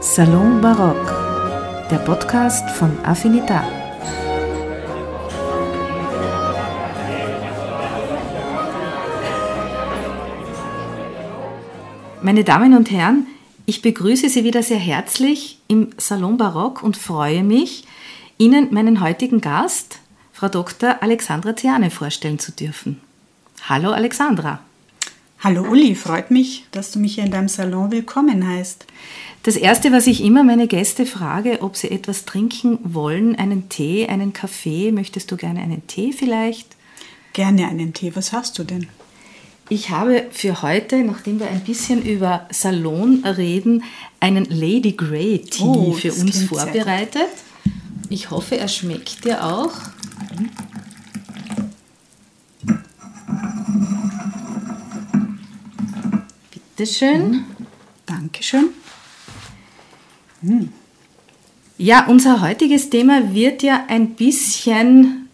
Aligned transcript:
Salon 0.00 0.60
Barock, 0.60 1.88
der 1.90 1.98
Podcast 1.98 2.70
von 2.70 2.96
Affinita. 3.04 3.66
Meine 12.22 12.44
Damen 12.44 12.76
und 12.76 12.92
Herren, 12.92 13.26
ich 13.66 13.82
begrüße 13.82 14.28
Sie 14.28 14.44
wieder 14.44 14.62
sehr 14.62 14.78
herzlich 14.78 15.58
im 15.66 15.90
Salon 15.96 16.36
Barock 16.36 16.84
und 16.84 16.96
freue 16.96 17.42
mich, 17.42 17.84
Ihnen 18.38 18.72
meinen 18.72 19.00
heutigen 19.00 19.40
Gast, 19.40 19.98
Frau 20.32 20.48
Dr. 20.48 21.02
Alexandra 21.02 21.56
Ziane, 21.56 21.90
vorstellen 21.90 22.38
zu 22.38 22.52
dürfen. 22.52 23.00
Hallo 23.68 23.90
Alexandra. 23.90 24.60
Hallo 25.40 25.62
Uli, 25.62 25.94
freut 25.94 26.32
mich, 26.32 26.66
dass 26.72 26.90
du 26.90 26.98
mich 26.98 27.14
hier 27.14 27.24
in 27.24 27.30
deinem 27.30 27.46
Salon 27.46 27.92
willkommen 27.92 28.44
heißt. 28.44 28.86
Das 29.42 29.56
Erste, 29.56 29.92
was 29.92 30.06
ich 30.06 30.22
immer 30.22 30.42
meine 30.42 30.66
Gäste 30.66 31.06
frage, 31.06 31.62
ob 31.62 31.76
sie 31.76 31.90
etwas 31.90 32.24
trinken 32.24 32.78
wollen, 32.82 33.36
einen 33.36 33.68
Tee, 33.68 34.06
einen 34.08 34.32
Kaffee. 34.32 34.92
Möchtest 34.92 35.30
du 35.30 35.36
gerne 35.36 35.60
einen 35.60 35.86
Tee 35.86 36.12
vielleicht? 36.12 36.76
Gerne 37.32 37.68
einen 37.68 37.94
Tee. 37.94 38.14
Was 38.14 38.32
hast 38.32 38.58
du 38.58 38.64
denn? 38.64 38.88
Ich 39.70 39.90
habe 39.90 40.26
für 40.30 40.62
heute, 40.62 41.04
nachdem 41.04 41.40
wir 41.40 41.48
ein 41.48 41.62
bisschen 41.62 42.02
über 42.02 42.46
Salon 42.50 43.24
reden, 43.24 43.84
einen 44.18 44.46
Lady 44.46 44.92
Grey 44.92 45.38
Tea 45.40 45.64
oh, 45.64 45.92
für 45.92 46.12
uns 46.12 46.42
vorbereitet. 46.44 47.28
Ich 48.08 48.30
hoffe, 48.30 48.56
er 48.56 48.68
schmeckt 48.68 49.24
dir 49.24 49.44
auch. 49.44 49.72
Bitte 56.76 56.90
schön. 56.90 57.30
Mhm. 57.30 57.44
Dankeschön. 58.06 58.70
Ja, 61.78 62.06
unser 62.06 62.40
heutiges 62.40 62.90
Thema 62.90 63.34
wird 63.34 63.62
ja 63.62 63.84
ein 63.88 64.10
bisschen 64.10 65.28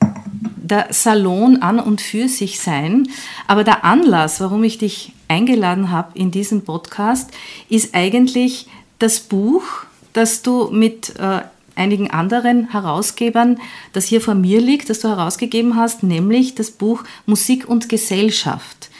der 0.56 0.89
Salon 0.91 1.62
an 1.62 1.79
und 1.79 2.01
für 2.01 2.29
sich 2.29 2.61
sein. 2.61 3.09
Aber 3.47 3.64
der 3.64 3.84
Anlass, 3.84 4.41
warum 4.41 4.64
ich 4.64 4.79
dich 4.79 5.12
eingeladen 5.29 5.91
habe 5.91 6.19
in 6.19 6.31
diesem 6.31 6.62
Podcast, 6.62 7.31
ist 7.69 7.95
eigentlich 7.95 8.67
das 8.98 9.20
Buch, 9.20 9.64
das 10.12 10.42
du 10.42 10.70
mit 10.70 11.17
äh, 11.19 11.42
einigen 11.77 12.11
anderen 12.11 12.70
Herausgebern, 12.70 13.59
das 13.92 14.07
hier 14.07 14.20
vor 14.20 14.34
mir 14.34 14.61
liegt, 14.61 14.89
das 14.91 15.01
du 15.01 15.09
herausgegeben 15.09 15.77
hast, 15.77 16.03
nämlich 16.03 16.55
das 16.55 16.70
Buch 16.70 17.05
Musik 17.27 17.69
und 17.69 17.89
Gesellschaft. 17.89 18.91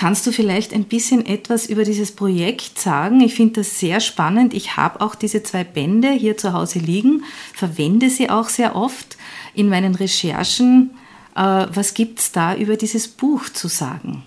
Kannst 0.00 0.26
du 0.26 0.32
vielleicht 0.32 0.72
ein 0.72 0.84
bisschen 0.84 1.26
etwas 1.26 1.66
über 1.66 1.84
dieses 1.84 2.12
Projekt 2.12 2.78
sagen? 2.78 3.20
Ich 3.20 3.34
finde 3.34 3.60
das 3.60 3.78
sehr 3.78 4.00
spannend. 4.00 4.54
Ich 4.54 4.78
habe 4.78 5.02
auch 5.02 5.14
diese 5.14 5.42
zwei 5.42 5.62
Bände 5.62 6.10
hier 6.12 6.38
zu 6.38 6.54
Hause 6.54 6.78
liegen, 6.78 7.22
verwende 7.52 8.08
sie 8.08 8.30
auch 8.30 8.48
sehr 8.48 8.76
oft 8.76 9.18
in 9.54 9.68
meinen 9.68 9.94
Recherchen. 9.94 10.92
Äh, 11.36 11.66
was 11.74 11.92
gibt 11.92 12.18
es 12.18 12.32
da 12.32 12.56
über 12.56 12.78
dieses 12.78 13.08
Buch 13.08 13.50
zu 13.50 13.68
sagen? 13.68 14.22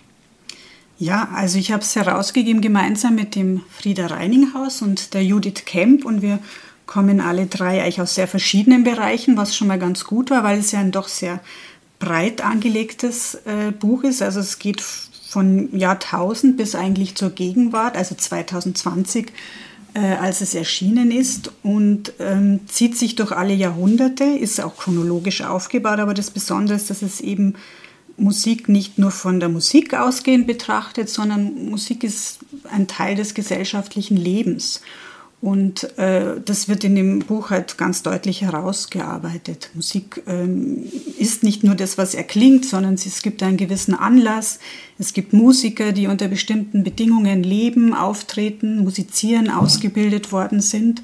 Ja, 1.00 1.30
also 1.34 1.58
ich 1.58 1.72
habe 1.72 1.82
es 1.82 1.96
herausgegeben 1.96 2.62
gemeinsam 2.62 3.16
mit 3.16 3.34
dem 3.34 3.64
Frieder 3.76 4.12
Reininghaus 4.12 4.84
und 4.84 5.16
der 5.16 5.26
Judith 5.26 5.66
Kemp 5.66 6.06
und 6.06 6.22
wir 6.22 6.38
kommen 6.86 7.20
alle 7.20 7.48
drei 7.48 7.82
eigentlich 7.82 8.00
aus 8.00 8.14
sehr 8.14 8.28
verschiedenen 8.28 8.84
Bereichen, 8.84 9.38
was 9.38 9.58
schon 9.58 9.70
mal 9.70 9.80
ganz 9.80 10.04
gut 10.04 10.30
war, 10.30 10.44
weil 10.44 10.60
es 10.60 10.72
ja 10.72 10.82
ein 10.82 10.92
doch 10.92 11.08
sehr 11.08 11.40
breit 11.98 12.42
angelegtes 12.44 13.34
äh, 13.46 13.72
Buch 13.72 14.04
ist. 14.04 14.22
Also 14.22 14.40
es 14.40 14.60
geht 14.60 14.84
von 15.34 15.76
Jahrtausend 15.76 16.58
bis 16.58 16.76
eigentlich 16.76 17.16
zur 17.16 17.32
Gegenwart, 17.32 17.98
also 17.98 18.14
2020, 18.14 19.34
äh, 19.96 20.00
als 20.00 20.42
es 20.42 20.54
erschienen 20.54 21.10
ist 21.10 21.52
und 21.64 22.14
ähm, 22.20 22.62
zieht 22.68 22.96
sich 22.98 23.16
durch 23.16 23.32
alle 23.32 23.54
Jahrhunderte, 23.56 24.24
ist 24.26 24.62
auch 24.62 24.78
chronologisch 24.78 25.42
aufgebaut, 25.42 26.00
aber 26.00 26.14
das 26.14 26.30
Besondere 26.30 26.78
ist, 26.78 26.92
dass 26.92 27.02
es 27.02 27.20
eben 27.20 27.56
Musik 28.16 28.70
nicht 28.70 29.00
nur 29.00 29.10
von 29.10 29.40
der 29.40 29.50
Musik 29.50 29.96
ausgehend 29.96 30.46
betrachtet, 30.46 31.10
sondern 31.10 31.70
Musik 31.70 32.04
ist 32.04 32.40
ein 32.72 32.88
Teil 32.88 33.16
des 33.16 33.34
gesellschaftlichen 33.34 34.18
Lebens. 34.18 34.82
Und 35.44 35.98
äh, 35.98 36.40
das 36.46 36.70
wird 36.70 36.86
in 36.86 36.96
dem 36.96 37.20
Buch 37.20 37.50
halt 37.50 37.78
ganz 37.78 38.02
deutlich 38.02 38.44
herausgearbeitet. 38.44 39.72
Musik 39.74 40.24
ähm, 40.26 40.86
ist 41.20 41.44
nicht 41.44 41.66
nur 41.66 41.76
das, 41.76 41.98
was 41.98 42.16
erklingt, 42.16 42.64
sondern 42.64 42.94
es 42.94 43.22
gibt 43.22 43.44
einen 43.44 43.58
gewissen 43.58 43.94
Anlass. 43.94 44.60
Es 45.00 45.12
gibt 45.12 45.34
Musiker, 45.34 45.92
die 45.92 46.08
unter 46.08 46.30
bestimmten 46.30 46.86
Bedingungen 46.86 47.44
leben, 47.44 47.94
auftreten, 47.94 48.86
musizieren, 48.86 49.50
ausgebildet 49.50 50.32
worden 50.32 50.62
sind. 50.62 51.02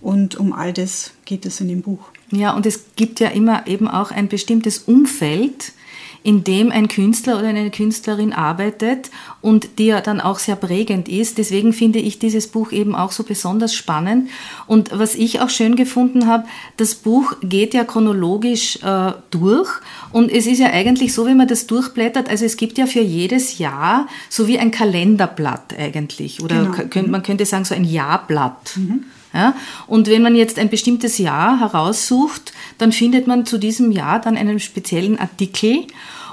Und 0.00 0.34
um 0.34 0.52
all 0.52 0.72
das 0.72 1.12
geht 1.24 1.46
es 1.46 1.60
in 1.60 1.68
dem 1.68 1.82
Buch. 1.82 2.08
Ja, 2.32 2.56
und 2.56 2.66
es 2.66 2.86
gibt 2.96 3.20
ja 3.20 3.28
immer 3.28 3.68
eben 3.68 3.86
auch 3.86 4.10
ein 4.10 4.26
bestimmtes 4.26 4.78
Umfeld, 4.80 5.74
in 6.22 6.44
dem 6.44 6.70
ein 6.70 6.88
Künstler 6.88 7.38
oder 7.38 7.48
eine 7.48 7.70
Künstlerin 7.70 8.32
arbeitet 8.32 9.10
und 9.42 9.78
die 9.78 9.86
ja 9.86 10.00
dann 10.00 10.20
auch 10.20 10.38
sehr 10.38 10.56
prägend 10.56 11.08
ist. 11.08 11.38
Deswegen 11.38 11.72
finde 11.72 11.98
ich 11.98 12.18
dieses 12.18 12.48
Buch 12.48 12.72
eben 12.72 12.94
auch 12.94 13.12
so 13.12 13.22
besonders 13.22 13.74
spannend. 13.74 14.30
Und 14.66 14.90
was 14.96 15.14
ich 15.14 15.40
auch 15.40 15.50
schön 15.50 15.76
gefunden 15.76 16.26
habe, 16.26 16.44
das 16.76 16.94
Buch 16.94 17.34
geht 17.42 17.74
ja 17.74 17.84
chronologisch 17.84 18.82
äh, 18.82 19.12
durch 19.30 19.70
und 20.12 20.30
es 20.30 20.46
ist 20.46 20.58
ja 20.58 20.70
eigentlich 20.72 21.12
so, 21.12 21.26
wenn 21.26 21.36
man 21.36 21.48
das 21.48 21.66
durchblättert, 21.66 22.28
also 22.28 22.44
es 22.44 22.56
gibt 22.56 22.78
ja 22.78 22.86
für 22.86 23.00
jedes 23.00 23.58
Jahr 23.58 24.08
so 24.28 24.46
wie 24.46 24.58
ein 24.58 24.70
Kalenderblatt 24.70 25.74
eigentlich 25.78 26.42
oder 26.42 26.66
genau. 26.90 27.08
man 27.08 27.22
könnte 27.22 27.44
sagen 27.44 27.64
so 27.64 27.74
ein 27.74 27.84
Jahrblatt. 27.84 28.76
Mhm. 28.76 29.04
Ja? 29.32 29.54
Und 29.86 30.08
wenn 30.08 30.22
man 30.22 30.34
jetzt 30.34 30.58
ein 30.58 30.68
bestimmtes 30.68 31.18
Jahr 31.18 31.60
heraussucht, 31.60 32.52
dann 32.78 32.92
findet 32.92 33.26
man 33.26 33.46
zu 33.46 33.58
diesem 33.58 33.90
Jahr 33.92 34.20
dann 34.20 34.36
einen 34.36 34.60
speziellen 34.60 35.18
Artikel. 35.18 35.86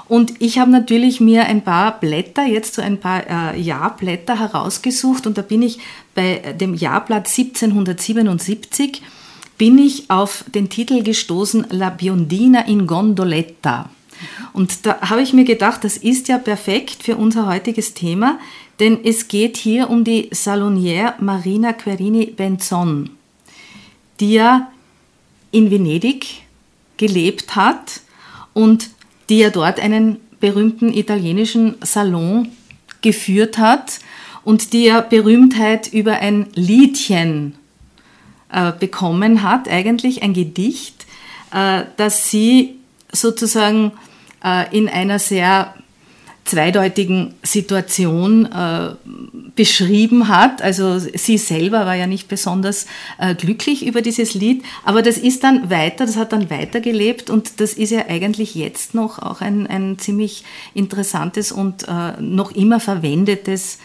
Und 0.06 0.34
ich 0.40 0.58
habe 0.58 0.70
natürlich 0.70 1.20
mir 1.20 1.46
ein 1.46 1.62
paar 1.62 1.98
Blätter, 1.98 2.44
jetzt 2.44 2.74
so 2.74 2.82
ein 2.82 3.00
paar 3.00 3.54
äh, 3.54 3.58
Jahrblätter 3.58 4.38
herausgesucht 4.38 5.26
und 5.26 5.38
da 5.38 5.42
bin 5.42 5.62
ich 5.62 5.78
bei 6.14 6.54
dem 6.60 6.74
Jahrblatt 6.74 7.26
1777 7.26 9.02
bin 9.56 9.78
ich 9.78 10.10
auf 10.10 10.44
den 10.52 10.68
Titel 10.68 11.02
gestoßen 11.02 11.66
La 11.70 11.90
Biondina 11.90 12.66
in 12.66 12.86
Gondoletta. 12.86 13.88
Und 14.52 14.86
da 14.86 15.00
habe 15.00 15.22
ich 15.22 15.32
mir 15.32 15.44
gedacht, 15.44 15.84
das 15.84 15.96
ist 15.96 16.28
ja 16.28 16.38
perfekt 16.38 17.02
für 17.02 17.16
unser 17.16 17.46
heutiges 17.46 17.94
Thema, 17.94 18.38
denn 18.80 18.98
es 19.04 19.28
geht 19.28 19.56
hier 19.56 19.90
um 19.90 20.04
die 20.04 20.30
Salonière 20.30 21.14
Marina 21.20 21.72
Querini 21.72 22.26
Benzon, 22.26 23.10
die 24.20 24.34
ja 24.34 24.72
in 25.50 25.70
Venedig 25.70 26.42
gelebt 26.96 27.54
hat 27.54 28.00
und 28.52 28.90
die 29.28 29.38
ja 29.38 29.50
dort 29.50 29.80
einen 29.80 30.18
berühmten 30.40 30.92
italienischen 30.92 31.76
Salon 31.82 32.48
geführt 33.02 33.58
hat 33.58 34.00
und 34.44 34.72
die 34.72 34.84
ja 34.84 35.00
Berühmtheit 35.00 35.92
über 35.92 36.14
ein 36.14 36.46
Liedchen 36.54 37.54
äh, 38.52 38.72
bekommen 38.72 39.42
hat, 39.42 39.68
eigentlich 39.68 40.22
ein 40.22 40.34
Gedicht, 40.34 41.06
äh, 41.52 41.84
das 41.96 42.30
sie 42.30 42.76
sozusagen 43.12 43.92
äh, 44.44 44.76
in 44.76 44.88
einer 44.88 45.18
sehr 45.18 45.74
zweideutigen 46.44 47.34
Situation 47.42 48.46
äh, 48.46 48.90
beschrieben 49.56 50.28
hat. 50.28 50.60
Also 50.62 50.98
sie 50.98 51.38
selber 51.38 51.86
war 51.86 51.94
ja 51.94 52.06
nicht 52.06 52.28
besonders 52.28 52.86
äh, 53.18 53.34
glücklich 53.34 53.86
über 53.86 54.02
dieses 54.02 54.34
Lied, 54.34 54.62
aber 54.84 55.02
das 55.02 55.16
ist 55.16 55.42
dann 55.42 55.70
weiter, 55.70 56.06
das 56.06 56.16
hat 56.16 56.32
dann 56.32 56.50
weitergelebt 56.50 57.30
und 57.30 57.60
das 57.60 57.72
ist 57.72 57.90
ja 57.90 58.06
eigentlich 58.08 58.54
jetzt 58.54 58.94
noch 58.94 59.18
auch 59.18 59.40
ein, 59.40 59.66
ein 59.66 59.98
ziemlich 59.98 60.44
interessantes 60.74 61.50
und 61.50 61.88
äh, 61.88 62.20
noch 62.20 62.52
immer 62.52 62.80
verwendetes 62.80 63.78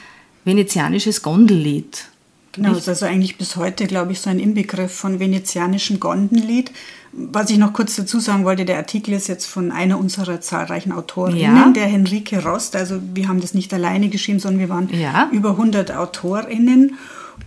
venezianisches 0.44 1.22
Gondellied. 1.22 2.06
Genau, 2.54 2.70
das 2.70 2.80
ist 2.80 2.90
also 2.90 3.06
eigentlich 3.06 3.38
bis 3.38 3.56
heute, 3.56 3.86
glaube 3.86 4.12
ich, 4.12 4.20
so 4.20 4.30
ein 4.30 4.40
Inbegriff 4.40 4.94
von 4.94 5.20
venezianischem 5.20 6.00
Gondenlied. 6.00 6.72
Was 7.12 7.50
ich 7.50 7.58
noch 7.58 7.74
kurz 7.74 7.96
dazu 7.96 8.20
sagen 8.20 8.46
wollte, 8.46 8.66
der 8.66 8.78
Artikel 8.78 9.14
ist 9.14 9.28
jetzt 9.28 9.46
von 9.46 9.72
einer 9.72 10.00
unserer 10.00 10.42
zahlreichen 10.42 10.92
Autorinnen, 10.92 11.42
ja. 11.42 11.72
der 11.72 11.88
Henrike 11.88 12.44
Rost. 12.44 12.76
Also 12.76 13.00
wir 13.14 13.28
haben 13.28 13.42
das 13.42 13.54
nicht 13.54 13.74
alleine 13.74 14.10
geschrieben, 14.10 14.40
sondern 14.40 14.60
wir 14.60 14.70
waren 14.70 14.90
ja. 14.92 15.30
über 15.32 15.52
100 15.52 15.92
Autorinnen. 15.92 16.98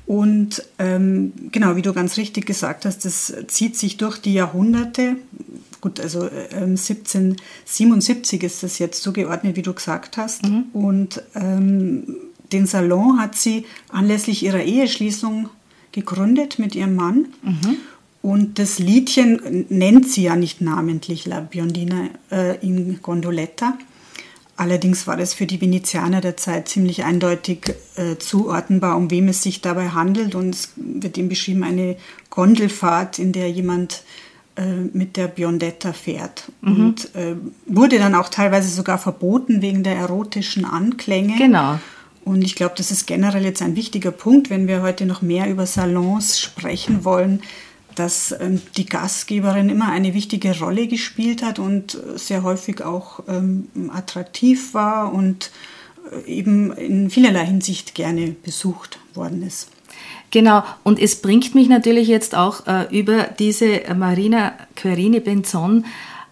Und 0.06 0.64
ähm, 0.78 1.32
genau, 1.52 1.76
wie 1.76 1.82
du 1.82 1.92
ganz 1.92 2.16
richtig 2.16 2.46
gesagt 2.46 2.84
hast, 2.84 3.04
das 3.04 3.32
zieht 3.46 3.76
sich 3.76 3.96
durch 3.96 4.18
die 4.18 4.34
Jahrhunderte. 4.34 5.16
Gut, 5.80 6.00
also 6.00 6.28
ähm, 6.50 6.76
1777 6.76 8.42
ist 8.42 8.62
das 8.62 8.78
jetzt 8.78 9.02
so 9.02 9.12
geordnet, 9.12 9.56
wie 9.56 9.62
du 9.62 9.72
gesagt 9.72 10.16
hast. 10.16 10.44
Mhm. 10.44 10.64
Und 10.72 11.22
ähm, 11.34 12.16
den 12.52 12.66
Salon 12.66 13.20
hat 13.20 13.36
sie 13.36 13.64
anlässlich 13.90 14.42
ihrer 14.42 14.62
Eheschließung 14.62 15.48
gegründet 15.92 16.58
mit 16.58 16.74
ihrem 16.74 16.94
Mann. 16.94 17.26
Mhm. 17.42 17.76
Und 18.22 18.60
das 18.60 18.78
Liedchen 18.78 19.66
nennt 19.68 20.08
sie 20.08 20.22
ja 20.22 20.36
nicht 20.36 20.60
namentlich 20.60 21.26
La 21.26 21.40
Biondina 21.40 22.08
äh, 22.30 22.56
in 22.64 23.02
Gondoletta. 23.02 23.76
Allerdings 24.56 25.08
war 25.08 25.16
das 25.16 25.34
für 25.34 25.46
die 25.46 25.60
Venezianer 25.60 26.20
der 26.20 26.36
Zeit 26.36 26.68
ziemlich 26.68 27.04
eindeutig 27.04 27.74
äh, 27.96 28.16
zuordnenbar, 28.18 28.96
um 28.96 29.10
wem 29.10 29.26
es 29.26 29.42
sich 29.42 29.60
dabei 29.60 29.88
handelt. 29.88 30.36
Und 30.36 30.54
es 30.54 30.72
wird 30.76 31.18
ihm 31.18 31.28
beschrieben 31.28 31.64
eine 31.64 31.96
Gondelfahrt, 32.30 33.18
in 33.18 33.32
der 33.32 33.50
jemand 33.50 34.04
äh, 34.54 34.62
mit 34.92 35.16
der 35.16 35.26
Biondetta 35.26 35.92
fährt. 35.92 36.44
Mhm. 36.60 36.76
Und 36.76 37.14
äh, 37.16 37.34
wurde 37.66 37.98
dann 37.98 38.14
auch 38.14 38.28
teilweise 38.28 38.68
sogar 38.68 38.98
verboten 38.98 39.62
wegen 39.62 39.82
der 39.82 39.96
erotischen 39.96 40.64
Anklänge. 40.64 41.36
Genau. 41.38 41.80
Und 42.24 42.42
ich 42.42 42.54
glaube, 42.54 42.74
das 42.76 42.92
ist 42.92 43.06
generell 43.06 43.44
jetzt 43.44 43.62
ein 43.62 43.74
wichtiger 43.74 44.12
Punkt, 44.12 44.48
wenn 44.48 44.68
wir 44.68 44.82
heute 44.82 45.06
noch 45.06 45.22
mehr 45.22 45.50
über 45.50 45.66
Salons 45.66 46.38
sprechen 46.38 47.04
wollen, 47.04 47.42
dass 47.94 48.34
ähm, 48.40 48.60
die 48.76 48.86
Gastgeberin 48.86 49.68
immer 49.68 49.90
eine 49.90 50.14
wichtige 50.14 50.58
Rolle 50.58 50.86
gespielt 50.86 51.42
hat 51.42 51.58
und 51.58 51.98
sehr 52.16 52.42
häufig 52.42 52.82
auch 52.82 53.20
ähm, 53.28 53.68
attraktiv 53.92 54.74
war 54.74 55.12
und 55.12 55.50
äh, 56.10 56.30
eben 56.30 56.72
in 56.72 57.10
vielerlei 57.10 57.46
Hinsicht 57.46 57.94
gerne 57.94 58.34
besucht 58.42 58.98
worden 59.14 59.42
ist. 59.42 59.68
Genau, 60.30 60.64
und 60.82 60.98
es 60.98 61.20
bringt 61.20 61.54
mich 61.54 61.68
natürlich 61.68 62.08
jetzt 62.08 62.34
auch 62.34 62.66
äh, 62.66 62.86
über 62.96 63.24
diese 63.38 63.82
Marina 63.94 64.54
Querini 64.76 65.20
Benzon 65.20 65.84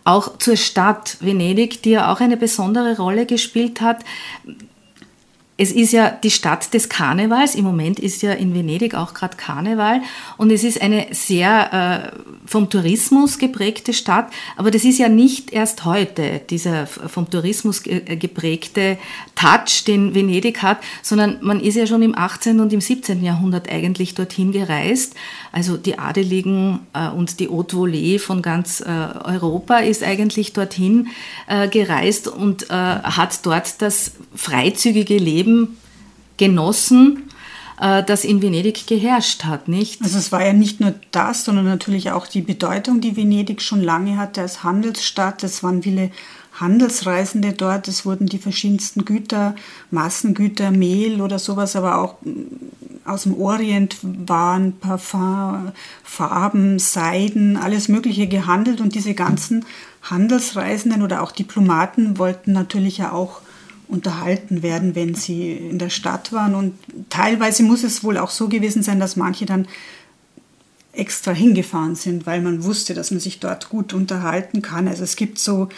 auch 0.04 0.38
zur 0.38 0.56
Stadt 0.56 1.18
Venedig, 1.20 1.82
die 1.82 1.90
ja 1.90 2.12
auch 2.12 2.20
eine 2.20 2.36
besondere 2.36 2.96
Rolle 2.96 3.26
gespielt 3.26 3.80
hat. 3.80 4.04
Es 5.60 5.72
ist 5.72 5.92
ja 5.92 6.08
die 6.08 6.30
Stadt 6.30 6.72
des 6.72 6.88
Karnevals. 6.88 7.54
Im 7.54 7.66
Moment 7.66 7.98
ist 7.98 8.22
ja 8.22 8.32
in 8.32 8.54
Venedig 8.54 8.94
auch 8.94 9.12
gerade 9.12 9.36
Karneval. 9.36 10.00
Und 10.38 10.50
es 10.50 10.64
ist 10.64 10.80
eine 10.80 11.08
sehr 11.10 12.14
äh, 12.14 12.18
vom 12.46 12.70
Tourismus 12.70 13.36
geprägte 13.36 13.92
Stadt. 13.92 14.30
Aber 14.56 14.70
das 14.70 14.84
ist 14.84 14.98
ja 14.98 15.10
nicht 15.10 15.52
erst 15.52 15.84
heute, 15.84 16.40
dieser 16.48 16.86
vom 16.86 17.28
Tourismus 17.28 17.84
äh, 17.84 18.16
geprägte 18.16 18.96
Touch, 19.34 19.84
den 19.86 20.14
Venedig 20.14 20.62
hat, 20.62 20.78
sondern 21.02 21.36
man 21.42 21.60
ist 21.60 21.74
ja 21.74 21.86
schon 21.86 22.00
im 22.00 22.16
18. 22.16 22.58
und 22.58 22.72
im 22.72 22.80
17. 22.80 23.22
Jahrhundert 23.22 23.70
eigentlich 23.70 24.14
dorthin 24.14 24.52
gereist. 24.52 25.14
Also 25.52 25.76
die 25.76 25.98
Adeligen 25.98 26.80
äh, 26.94 27.10
und 27.10 27.38
die 27.38 27.48
Haute 27.48 27.76
Volée 27.76 28.18
von 28.18 28.40
ganz 28.40 28.80
äh, 28.80 28.84
Europa 28.86 29.80
ist 29.80 30.02
eigentlich 30.02 30.54
dorthin 30.54 31.08
äh, 31.48 31.68
gereist 31.68 32.28
und 32.28 32.70
äh, 32.70 32.72
hat 32.72 33.44
dort 33.44 33.82
das 33.82 34.12
freizügige 34.34 35.18
Leben 35.18 35.49
Leben 35.50 35.76
genossen, 36.36 37.24
äh, 37.80 38.02
das 38.02 38.24
in 38.24 38.42
Venedig 38.42 38.86
geherrscht 38.86 39.44
hat, 39.44 39.68
nicht? 39.68 40.02
Also 40.02 40.18
es 40.18 40.32
war 40.32 40.44
ja 40.44 40.52
nicht 40.52 40.80
nur 40.80 40.94
das, 41.10 41.44
sondern 41.44 41.66
natürlich 41.66 42.12
auch 42.12 42.26
die 42.26 42.42
Bedeutung, 42.42 43.00
die 43.00 43.16
Venedig 43.16 43.60
schon 43.62 43.82
lange 43.82 44.16
hatte 44.16 44.40
als 44.40 44.62
Handelsstadt. 44.62 45.42
Es 45.44 45.62
waren 45.62 45.82
viele 45.82 46.10
Handelsreisende 46.54 47.52
dort. 47.52 47.88
Es 47.88 48.04
wurden 48.06 48.26
die 48.26 48.38
verschiedensten 48.38 49.04
Güter, 49.04 49.54
Massengüter, 49.90 50.70
Mehl 50.70 51.20
oder 51.20 51.38
sowas, 51.38 51.76
aber 51.76 51.98
auch 51.98 52.16
mm, 52.22 52.42
aus 53.04 53.24
dem 53.24 53.34
Orient 53.34 53.96
waren 54.02 54.78
Parfum, 54.78 55.72
Farben, 56.04 56.78
Seiden, 56.78 57.56
alles 57.56 57.88
Mögliche 57.88 58.28
gehandelt. 58.28 58.80
Und 58.80 58.94
diese 58.94 59.14
ganzen 59.14 59.64
Handelsreisenden 60.02 61.02
oder 61.02 61.22
auch 61.22 61.32
Diplomaten 61.32 62.18
wollten 62.18 62.52
natürlich 62.52 62.98
ja 62.98 63.12
auch 63.12 63.40
unterhalten 63.90 64.62
werden, 64.62 64.94
wenn 64.94 65.14
sie 65.14 65.52
in 65.52 65.78
der 65.78 65.90
Stadt 65.90 66.32
waren. 66.32 66.54
Und 66.54 66.74
teilweise 67.08 67.62
muss 67.62 67.84
es 67.84 68.04
wohl 68.04 68.18
auch 68.18 68.30
so 68.30 68.48
gewesen 68.48 68.82
sein, 68.82 69.00
dass 69.00 69.16
manche 69.16 69.46
dann 69.46 69.66
extra 70.92 71.32
hingefahren 71.32 71.94
sind, 71.94 72.26
weil 72.26 72.40
man 72.40 72.64
wusste, 72.64 72.94
dass 72.94 73.10
man 73.10 73.20
sich 73.20 73.40
dort 73.40 73.68
gut 73.68 73.92
unterhalten 73.92 74.62
kann. 74.62 74.88
Also 74.88 75.04
es 75.04 75.16
gibt 75.16 75.38
so 75.38 75.68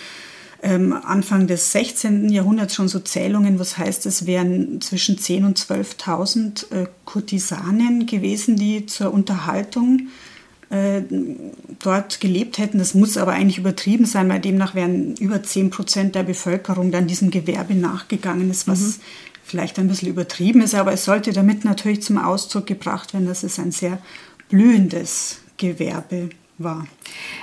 ähm, 0.63 0.93
Anfang 0.93 1.47
des 1.47 1.73
16. 1.73 2.31
Jahrhunderts 2.31 2.75
schon 2.75 2.89
so 2.89 3.01
Zählungen, 3.01 3.59
was 3.59 3.77
heißt, 3.77 4.07
es 4.07 4.27
wären 4.27 4.81
zwischen 4.81 5.17
10.000 5.17 5.45
und 5.45 5.59
12.000 5.59 6.73
äh, 6.73 6.87
Kurtisanen 7.05 8.07
gewesen, 8.07 8.57
die 8.57 8.87
zur 8.87 9.13
Unterhaltung 9.13 10.01
äh, 10.01 10.32
dort 11.83 12.21
gelebt 12.21 12.59
hätten. 12.59 12.79
Das 12.79 12.95
muss 12.95 13.17
aber 13.17 13.33
eigentlich 13.33 13.59
übertrieben 13.59 14.07
sein, 14.07 14.29
weil 14.29 14.41
demnach 14.41 14.75
wären 14.75 15.15
über 15.17 15.43
10 15.43 15.71
Prozent 15.71 16.15
der 16.15 16.23
Bevölkerung 16.23 16.91
dann 16.91 17.07
diesem 17.07 17.31
Gewerbe 17.31 17.75
nachgegangen 17.75 18.51
ist, 18.51 18.67
was 18.69 18.81
mhm. 18.81 18.95
vielleicht 19.45 19.79
ein 19.79 19.89
bisschen 19.89 20.09
übertrieben 20.09 20.63
ist, 20.63 20.75
aber 20.75 20.93
es 20.93 21.05
sollte 21.05 21.33
damit 21.33 21.65
natürlich 21.65 22.03
zum 22.03 22.19
Ausdruck 22.19 22.67
gebracht 22.67 23.13
werden, 23.13 23.27
dass 23.27 23.43
es 23.43 23.59
ein 23.59 23.73
sehr 23.73 23.99
blühendes 24.49 25.41
Gewerbe 25.59 26.31
war. 26.59 26.87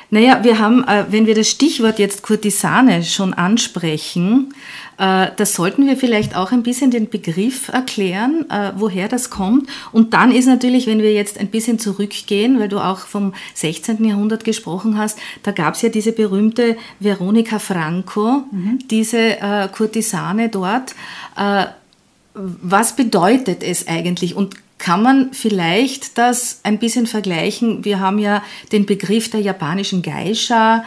Naja, 0.09 0.43
wir 0.43 0.59
haben, 0.59 0.83
äh, 0.87 1.05
wenn 1.09 1.25
wir 1.25 1.35
das 1.35 1.49
Stichwort 1.49 1.99
jetzt 1.99 2.23
Kurtisane 2.23 3.03
schon 3.03 3.33
ansprechen, 3.33 4.53
äh, 4.88 4.88
da 4.99 5.45
sollten 5.45 5.87
wir 5.87 5.95
vielleicht 5.95 6.35
auch 6.35 6.51
ein 6.51 6.61
bisschen 6.61 6.91
den 6.91 7.09
Begriff 7.09 7.69
erklären, 7.69 8.45
äh, 8.49 8.73
woher 8.75 9.07
das 9.07 9.29
kommt. 9.29 9.69
Und 9.93 10.13
dann 10.13 10.29
ist 10.29 10.45
natürlich, 10.45 10.87
wenn 10.87 11.01
wir 11.01 11.13
jetzt 11.13 11.39
ein 11.39 11.47
bisschen 11.47 11.79
zurückgehen, 11.79 12.59
weil 12.59 12.67
du 12.67 12.79
auch 12.79 12.99
vom 12.99 13.33
16. 13.53 14.03
Jahrhundert 14.03 14.43
gesprochen 14.43 14.97
hast, 14.97 15.17
da 15.43 15.51
gab 15.51 15.75
es 15.75 15.83
ja 15.83 15.89
diese 15.89 16.11
berühmte 16.11 16.75
Veronica 16.99 17.59
Franco, 17.59 18.43
mhm. 18.51 18.79
diese 18.89 19.39
äh, 19.39 19.69
Kurtisane 19.69 20.49
dort. 20.49 20.95
Was 22.33 22.95
bedeutet 22.95 23.63
es 23.63 23.87
eigentlich? 23.87 24.35
Und 24.35 24.55
kann 24.77 25.01
man 25.01 25.33
vielleicht 25.33 26.17
das 26.17 26.59
ein 26.63 26.77
bisschen 26.77 27.07
vergleichen? 27.07 27.85
Wir 27.85 28.01
haben 28.01 28.19
ja 28.19 28.43
den 28.73 28.85
Begriff 28.85 29.29
der 29.29 29.39
japanischen 29.39 30.01
Geisha. 30.01 30.83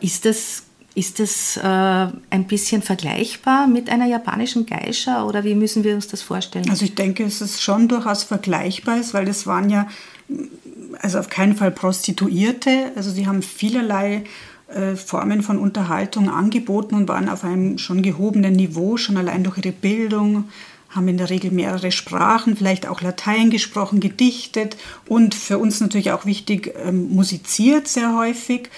Ist 0.00 0.24
das 0.24 0.64
ist 0.98 1.20
das 1.20 1.56
äh, 1.56 1.62
ein 1.62 2.46
bisschen 2.48 2.82
vergleichbar 2.82 3.68
mit 3.68 3.88
einer 3.88 4.06
japanischen 4.06 4.66
Geisha 4.66 5.24
oder 5.24 5.44
wie 5.44 5.54
müssen 5.54 5.84
wir 5.84 5.94
uns 5.94 6.08
das 6.08 6.22
vorstellen? 6.22 6.68
Also 6.68 6.84
ich 6.84 6.96
denke, 6.96 7.22
es 7.22 7.40
ist 7.40 7.62
schon 7.62 7.86
durchaus 7.86 8.24
vergleichbar, 8.24 8.98
weil 9.12 9.24
das 9.24 9.46
waren 9.46 9.70
ja 9.70 9.86
also 11.00 11.20
auf 11.20 11.28
keinen 11.28 11.54
Fall 11.54 11.70
Prostituierte. 11.70 12.90
Also 12.96 13.12
sie 13.12 13.28
haben 13.28 13.42
vielerlei 13.42 14.24
äh, 14.66 14.96
Formen 14.96 15.42
von 15.42 15.58
Unterhaltung 15.58 16.28
angeboten 16.30 16.96
und 16.96 17.08
waren 17.08 17.28
auf 17.28 17.44
einem 17.44 17.78
schon 17.78 18.02
gehobenen 18.02 18.54
Niveau, 18.54 18.96
schon 18.96 19.16
allein 19.16 19.44
durch 19.44 19.58
ihre 19.58 19.70
Bildung, 19.70 20.48
haben 20.88 21.06
in 21.06 21.16
der 21.16 21.30
Regel 21.30 21.52
mehrere 21.52 21.92
Sprachen, 21.92 22.56
vielleicht 22.56 22.88
auch 22.88 23.02
Latein 23.02 23.50
gesprochen, 23.50 24.00
gedichtet 24.00 24.76
und 25.06 25.36
für 25.36 25.58
uns 25.58 25.80
natürlich 25.80 26.10
auch 26.10 26.26
wichtig, 26.26 26.74
ähm, 26.84 27.14
musiziert 27.14 27.86
sehr 27.86 28.16
häufig. 28.16 28.68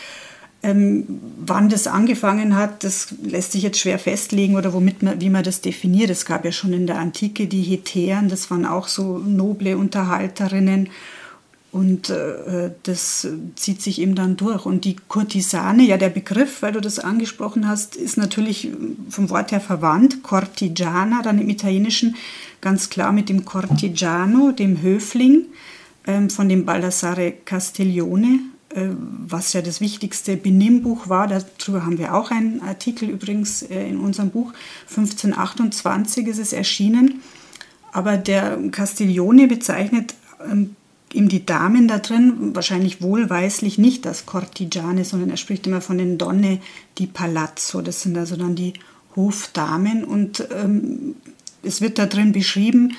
Ähm, 0.62 1.06
wann 1.38 1.70
das 1.70 1.86
angefangen 1.86 2.54
hat, 2.54 2.84
das 2.84 3.14
lässt 3.22 3.52
sich 3.52 3.62
jetzt 3.62 3.78
schwer 3.78 3.98
festlegen 3.98 4.56
oder 4.56 4.74
womit 4.74 5.02
man, 5.02 5.20
wie 5.20 5.30
man 5.30 5.42
das 5.42 5.62
definiert. 5.62 6.10
Es 6.10 6.26
gab 6.26 6.44
ja 6.44 6.52
schon 6.52 6.74
in 6.74 6.86
der 6.86 6.98
Antike 6.98 7.46
die 7.46 7.62
Hetären, 7.62 8.28
das 8.28 8.50
waren 8.50 8.66
auch 8.66 8.86
so 8.86 9.18
noble 9.18 9.78
Unterhalterinnen 9.78 10.90
und 11.72 12.10
äh, 12.10 12.72
das 12.82 13.28
zieht 13.54 13.80
sich 13.80 14.00
eben 14.00 14.14
dann 14.14 14.36
durch. 14.36 14.66
Und 14.66 14.84
die 14.84 14.96
Kurtisane, 15.08 15.84
ja 15.84 15.96
der 15.96 16.08
Begriff, 16.08 16.62
weil 16.62 16.72
du 16.72 16.80
das 16.80 16.98
angesprochen 16.98 17.68
hast, 17.68 17.96
ist 17.96 18.16
natürlich 18.16 18.70
vom 19.08 19.30
Wort 19.30 19.52
her 19.52 19.60
verwandt. 19.60 20.22
Cortigiana, 20.22 21.22
dann 21.22 21.38
im 21.38 21.48
Italienischen 21.48 22.16
ganz 22.60 22.90
klar 22.90 23.12
mit 23.12 23.28
dem 23.28 23.44
Cortigiano, 23.44 24.50
dem 24.50 24.82
Höfling 24.82 25.46
ähm, 26.06 26.28
von 26.28 26.48
dem 26.48 26.64
Baldassare 26.64 27.32
Castiglione 27.44 28.40
was 28.74 29.52
ja 29.52 29.62
das 29.62 29.80
wichtigste 29.80 30.36
Benimmbuch 30.36 31.08
war. 31.08 31.26
Darüber 31.26 31.84
haben 31.84 31.98
wir 31.98 32.14
auch 32.14 32.30
einen 32.30 32.60
Artikel 32.62 33.08
übrigens 33.08 33.62
äh, 33.62 33.88
in 33.88 33.98
unserem 33.98 34.30
Buch. 34.30 34.52
1528 34.88 36.26
ist 36.28 36.38
es 36.38 36.52
erschienen. 36.52 37.22
Aber 37.92 38.16
der 38.16 38.58
Castiglione 38.70 39.48
bezeichnet 39.48 40.14
ihm 41.12 41.28
die 41.28 41.44
Damen 41.44 41.88
da 41.88 41.98
drin, 41.98 42.54
wahrscheinlich 42.54 43.02
wohlweislich 43.02 43.78
nicht 43.78 44.06
das 44.06 44.26
Cortigiane, 44.26 45.04
sondern 45.04 45.30
er 45.30 45.36
spricht 45.36 45.66
immer 45.66 45.80
von 45.80 45.98
den 45.98 46.16
Donne 46.16 46.60
di 46.98 47.08
Palazzo. 47.08 47.82
Das 47.82 48.02
sind 48.02 48.16
also 48.16 48.36
dann 48.36 48.54
die 48.54 48.74
Hofdamen. 49.16 50.04
Und 50.04 50.46
ähm, 50.54 51.16
es 51.64 51.80
wird 51.80 51.98
da 51.98 52.06
drin 52.06 52.30
beschrieben, 52.30 52.90
äh, 52.90 52.94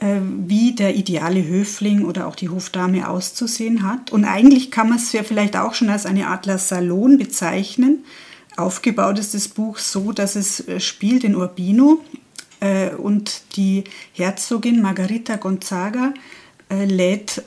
wie 0.00 0.74
der 0.74 0.96
ideale 0.96 1.46
Höfling 1.46 2.04
oder 2.04 2.26
auch 2.26 2.36
die 2.36 2.48
Hofdame 2.48 3.08
auszusehen 3.08 3.82
hat. 3.82 4.12
Und 4.12 4.24
eigentlich 4.24 4.70
kann 4.70 4.88
man 4.88 4.98
es 4.98 5.12
ja 5.12 5.22
vielleicht 5.22 5.56
auch 5.56 5.74
schon 5.74 5.90
als 5.90 6.06
eine 6.06 6.28
Art 6.28 6.46
Salon 6.60 7.18
bezeichnen. 7.18 8.04
Aufgebaut 8.56 9.18
ist 9.18 9.34
das 9.34 9.48
Buch 9.48 9.78
so, 9.78 10.12
dass 10.12 10.36
es 10.36 10.66
äh, 10.66 10.80
spielt 10.80 11.24
in 11.24 11.36
Urbino 11.36 12.00
äh, 12.60 12.90
und 12.90 13.42
die 13.56 13.84
Herzogin 14.12 14.82
Margarita 14.82 15.36
Gonzaga 15.36 16.12
lädt, 16.70 17.42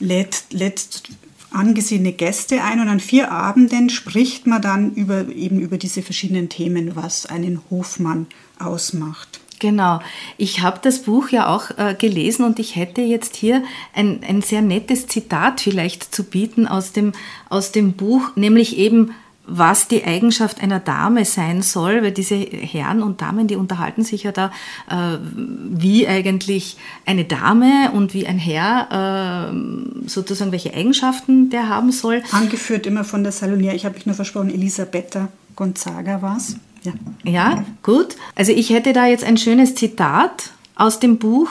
lädt, 0.00 0.44
lädt 0.50 1.02
angesehene 1.50 2.12
Gäste 2.12 2.62
ein 2.62 2.80
und 2.80 2.88
an 2.88 3.00
vier 3.00 3.30
Abenden 3.30 3.90
spricht 3.90 4.46
man 4.46 4.62
dann 4.62 4.94
über, 4.94 5.28
eben 5.28 5.60
über 5.60 5.78
diese 5.78 6.02
verschiedenen 6.02 6.48
Themen, 6.48 6.96
was 6.96 7.26
einen 7.26 7.60
Hofmann 7.70 8.26
ausmacht. 8.58 9.39
Genau. 9.60 10.00
Ich 10.38 10.62
habe 10.62 10.80
das 10.82 11.00
Buch 11.00 11.28
ja 11.28 11.54
auch 11.54 11.70
äh, 11.78 11.94
gelesen 11.94 12.44
und 12.44 12.58
ich 12.58 12.76
hätte 12.76 13.02
jetzt 13.02 13.36
hier 13.36 13.62
ein, 13.94 14.20
ein 14.26 14.42
sehr 14.42 14.62
nettes 14.62 15.06
Zitat 15.06 15.60
vielleicht 15.60 16.14
zu 16.14 16.24
bieten 16.24 16.66
aus 16.66 16.92
dem, 16.92 17.12
aus 17.50 17.70
dem 17.70 17.92
Buch, 17.92 18.34
nämlich 18.36 18.78
eben, 18.78 19.12
was 19.46 19.88
die 19.88 20.04
Eigenschaft 20.04 20.62
einer 20.62 20.80
Dame 20.80 21.24
sein 21.24 21.60
soll, 21.60 22.02
weil 22.02 22.12
diese 22.12 22.36
Herren 22.36 23.02
und 23.02 23.20
Damen, 23.20 23.48
die 23.48 23.56
unterhalten 23.56 24.04
sich 24.04 24.22
ja 24.22 24.32
da, 24.32 24.52
äh, 24.88 25.18
wie 25.22 26.08
eigentlich 26.08 26.76
eine 27.04 27.24
Dame 27.24 27.90
und 27.92 28.14
wie 28.14 28.26
ein 28.26 28.38
Herr, 28.38 29.50
äh, 29.52 30.08
sozusagen 30.08 30.52
welche 30.52 30.72
Eigenschaften 30.72 31.50
der 31.50 31.68
haben 31.68 31.92
soll. 31.92 32.22
Angeführt 32.32 32.86
immer 32.86 33.04
von 33.04 33.24
der 33.24 33.32
Salonier, 33.32 33.74
ich 33.74 33.84
habe 33.84 33.96
mich 33.96 34.06
nur 34.06 34.14
versprochen, 34.14 34.50
Elisabetta 34.50 35.28
Gonzaga 35.56 36.22
war 36.22 36.38
es. 36.38 36.56
Ja. 36.82 36.92
ja, 37.24 37.64
gut. 37.82 38.16
Also 38.34 38.52
ich 38.52 38.70
hätte 38.70 38.92
da 38.92 39.06
jetzt 39.06 39.24
ein 39.24 39.36
schönes 39.36 39.74
Zitat 39.74 40.50
aus 40.74 40.98
dem 40.98 41.18
Buch 41.18 41.50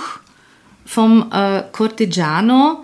vom 0.86 1.32
äh, 1.32 1.64
Cortegiano, 1.72 2.84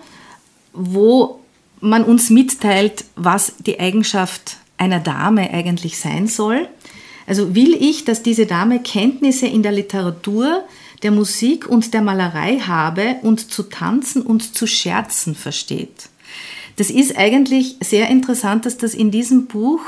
wo 0.72 1.40
man 1.80 2.04
uns 2.04 2.30
mitteilt, 2.30 3.04
was 3.16 3.54
die 3.58 3.80
Eigenschaft 3.80 4.58
einer 4.78 5.00
Dame 5.00 5.50
eigentlich 5.50 5.98
sein 5.98 6.28
soll. 6.28 6.68
Also 7.26 7.54
will 7.54 7.74
ich, 7.74 8.04
dass 8.04 8.22
diese 8.22 8.46
Dame 8.46 8.80
Kenntnisse 8.80 9.46
in 9.46 9.62
der 9.62 9.72
Literatur, 9.72 10.64
der 11.02 11.10
Musik 11.10 11.68
und 11.68 11.92
der 11.92 12.02
Malerei 12.02 12.58
habe 12.60 13.16
und 13.22 13.50
zu 13.50 13.64
tanzen 13.64 14.22
und 14.22 14.56
zu 14.56 14.66
scherzen 14.66 15.34
versteht. 15.34 16.08
Das 16.76 16.90
ist 16.90 17.16
eigentlich 17.16 17.76
sehr 17.80 18.08
interessant, 18.08 18.66
dass 18.66 18.76
das 18.76 18.94
in 18.94 19.10
diesem 19.10 19.46
Buch 19.46 19.80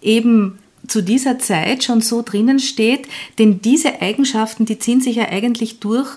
eben 0.00 0.58
zu 0.88 1.02
dieser 1.02 1.38
Zeit 1.38 1.84
schon 1.84 2.00
so 2.00 2.22
drinnen 2.22 2.58
steht, 2.58 3.06
denn 3.38 3.60
diese 3.60 4.00
Eigenschaften, 4.02 4.64
die 4.64 4.78
ziehen 4.78 5.00
sich 5.00 5.16
ja 5.16 5.28
eigentlich 5.28 5.80
durch 5.80 6.08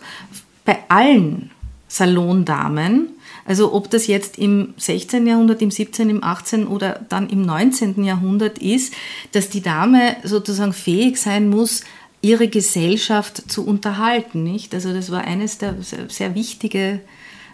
bei 0.66 0.80
allen 0.90 1.52
Salondamen. 1.88 3.10
Also 3.46 3.74
ob 3.74 3.90
das 3.90 4.08
jetzt 4.08 4.38
im 4.38 4.74
16. 4.78 5.28
Jahrhundert, 5.28 5.62
im 5.62 5.72
17., 5.72 6.10
im 6.10 6.24
18. 6.24 6.68
oder 6.68 7.02
dann 7.10 7.30
im 7.30 7.42
19. 7.42 8.04
Jahrhundert 8.04 8.60
ist, 8.60 8.94
dass 9.34 9.50
die 9.50 9.62
Dame 9.62 10.16
sozusagen 10.24 10.74
fähig 10.74 11.18
sein 11.18 11.50
muss, 11.50 11.84
ihre 12.22 12.48
Gesellschaft 12.48 13.52
zu 13.52 13.66
unterhalten, 13.66 14.44
nicht? 14.44 14.74
Also 14.74 14.94
das 14.94 15.12
war 15.12 15.24
eines 15.24 15.58
der 15.58 15.76
sehr 15.82 16.36
wichtige, 16.36 17.02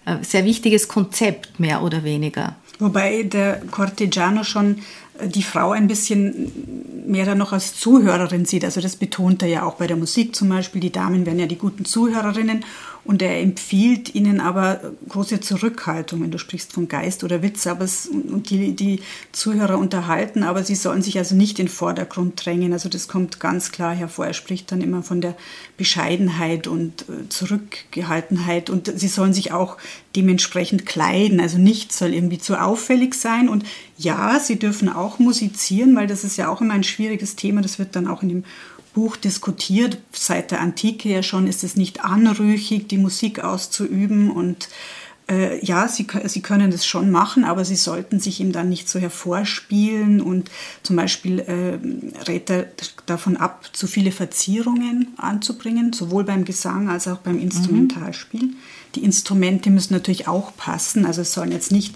äh, 0.05 0.17
sehr 0.21 0.43
wichtiges 0.45 0.87
Konzept 0.87 1.59
mehr 1.59 1.81
oder 1.83 2.03
weniger. 2.03 2.55
Wobei 2.79 3.23
der 3.23 3.61
Cortegiano 3.71 4.43
schon 4.43 4.81
die 5.25 5.43
Frau 5.43 5.71
ein 5.71 5.87
bisschen 5.87 6.51
mehr 7.07 7.25
dann 7.25 7.37
noch 7.37 7.53
als 7.53 7.75
Zuhörerin 7.75 8.45
sieht. 8.45 8.65
Also 8.65 8.81
das 8.81 8.95
betont 8.95 9.41
er 9.41 9.49
ja 9.49 9.63
auch 9.63 9.75
bei 9.75 9.87
der 9.87 9.97
Musik 9.97 10.35
zum 10.35 10.49
Beispiel. 10.49 10.81
Die 10.81 10.91
Damen 10.91 11.25
werden 11.25 11.39
ja 11.39 11.45
die 11.45 11.57
guten 11.57 11.85
Zuhörerinnen 11.85 12.63
und 13.07 13.21
er 13.21 13.39
empfiehlt 13.39 14.13
ihnen 14.15 14.41
aber 14.41 14.81
große 15.07 15.39
Zurückhaltung, 15.39 16.21
wenn 16.21 16.31
du 16.31 16.37
sprichst 16.37 16.73
von 16.73 16.89
Geist 16.89 17.23
oder 17.23 17.41
Witz, 17.41 17.65
aber 17.65 17.85
es, 17.85 18.07
und 18.07 18.49
die, 18.49 18.75
die 18.75 18.99
Zuhörer 19.31 19.77
unterhalten, 19.77 20.43
aber 20.43 20.63
sie 20.65 20.75
sollen 20.75 21.01
sich 21.01 21.17
also 21.17 21.33
nicht 21.33 21.57
in 21.57 21.67
den 21.67 21.71
Vordergrund 21.71 22.45
drängen. 22.45 22.73
Also 22.73 22.89
das 22.89 23.07
kommt 23.07 23.39
ganz 23.39 23.71
klar 23.71 23.95
hervor. 23.95 24.27
Er 24.27 24.33
spricht 24.33 24.73
dann 24.73 24.81
immer 24.81 25.03
von 25.03 25.21
der 25.21 25.37
Bescheidenheit 25.77 26.67
und 26.67 27.03
äh, 27.03 27.29
Zurückgehaltenheit 27.29 28.69
und 28.69 28.91
sie 28.99 29.07
sollen 29.07 29.33
sich 29.33 29.53
auch 29.53 29.77
dementsprechend 30.17 30.85
kleiden. 30.85 31.39
Also 31.39 31.57
nichts 31.57 31.97
soll 31.99 32.13
irgendwie 32.13 32.39
zu 32.39 32.61
auffällig 32.61 33.13
sein. 33.15 33.47
Und 33.47 33.63
ja, 33.97 34.37
sie 34.41 34.59
dürfen 34.59 34.89
auch 34.89 35.17
musizieren, 35.17 35.95
weil 35.95 36.07
das 36.07 36.25
ist 36.25 36.35
ja 36.35 36.49
auch 36.49 36.59
immer 36.59 36.73
ein 36.73 36.83
schwieriges 36.83 37.37
Thema. 37.37 37.61
Das 37.61 37.79
wird 37.79 37.95
dann 37.95 38.07
auch 38.07 38.21
in 38.21 38.29
dem 38.29 38.43
Buch 38.97 39.15
diskutiert. 39.15 39.99
Seit 40.11 40.49
der 40.49 40.59
Antike 40.59 41.07
ja 41.07 41.21
schon 41.21 41.45
ist 41.45 41.63
es 41.63 41.75
nicht 41.75 42.03
anrüchig, 42.03 42.87
die 42.87 42.97
Musik 42.97 43.43
auszuüben 43.43 44.31
und 44.31 44.69
äh, 45.29 45.63
ja, 45.63 45.87
sie, 45.87 46.07
sie 46.25 46.41
können 46.41 46.71
das 46.71 46.83
schon 46.83 47.11
machen, 47.11 47.43
aber 47.43 47.63
sie 47.63 47.75
sollten 47.75 48.19
sich 48.19 48.39
ihm 48.39 48.51
dann 48.51 48.69
nicht 48.69 48.89
so 48.89 48.97
hervorspielen 48.97 50.19
und 50.19 50.49
zum 50.81 50.95
Beispiel 50.95 51.39
äh, 51.41 51.77
rät 52.27 52.49
er 52.49 52.65
davon 53.05 53.37
ab, 53.37 53.69
zu 53.71 53.85
viele 53.85 54.11
Verzierungen 54.11 55.09
anzubringen, 55.17 55.93
sowohl 55.93 56.23
beim 56.23 56.43
Gesang 56.43 56.89
als 56.89 57.07
auch 57.07 57.19
beim 57.19 57.37
Instrumentalspiel. 57.37 58.45
Mhm. 58.45 58.55
Die 58.95 59.03
Instrumente 59.03 59.69
müssen 59.69 59.93
natürlich 59.93 60.27
auch 60.27 60.57
passen, 60.57 61.05
also 61.05 61.21
es 61.21 61.33
sollen 61.33 61.51
jetzt 61.51 61.71
nicht 61.71 61.93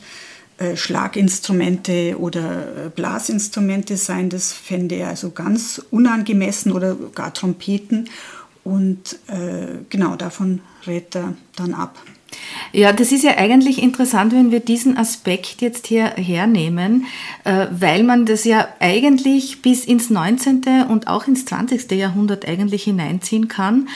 Schlaginstrumente 0.75 2.17
oder 2.19 2.85
äh, 2.85 2.89
Blasinstrumente 2.89 3.97
sein. 3.97 4.29
Das 4.29 4.53
fände 4.53 4.95
er 4.95 5.09
also 5.09 5.31
ganz 5.31 5.81
unangemessen 5.91 6.71
oder 6.71 6.95
gar 7.15 7.33
Trompeten. 7.33 8.09
Und 8.63 9.17
äh, 9.27 9.79
genau 9.89 10.15
davon 10.15 10.61
rät 10.85 11.15
er 11.15 11.33
dann 11.55 11.73
ab. 11.73 11.97
Ja, 12.71 12.93
das 12.93 13.11
ist 13.11 13.23
ja 13.23 13.37
eigentlich 13.37 13.81
interessant, 13.81 14.33
wenn 14.33 14.51
wir 14.51 14.59
diesen 14.59 14.97
Aspekt 14.97 15.61
jetzt 15.61 15.87
hier 15.87 16.05
hernehmen, 16.15 17.05
äh, 17.43 17.67
weil 17.71 18.03
man 18.03 18.25
das 18.25 18.43
ja 18.43 18.67
eigentlich 18.79 19.61
bis 19.61 19.83
ins 19.83 20.09
19. 20.09 20.85
und 20.89 21.07
auch 21.07 21.27
ins 21.27 21.45
20. 21.45 21.91
Jahrhundert 21.91 22.47
eigentlich 22.47 22.83
hineinziehen 22.83 23.47
kann, 23.47 23.89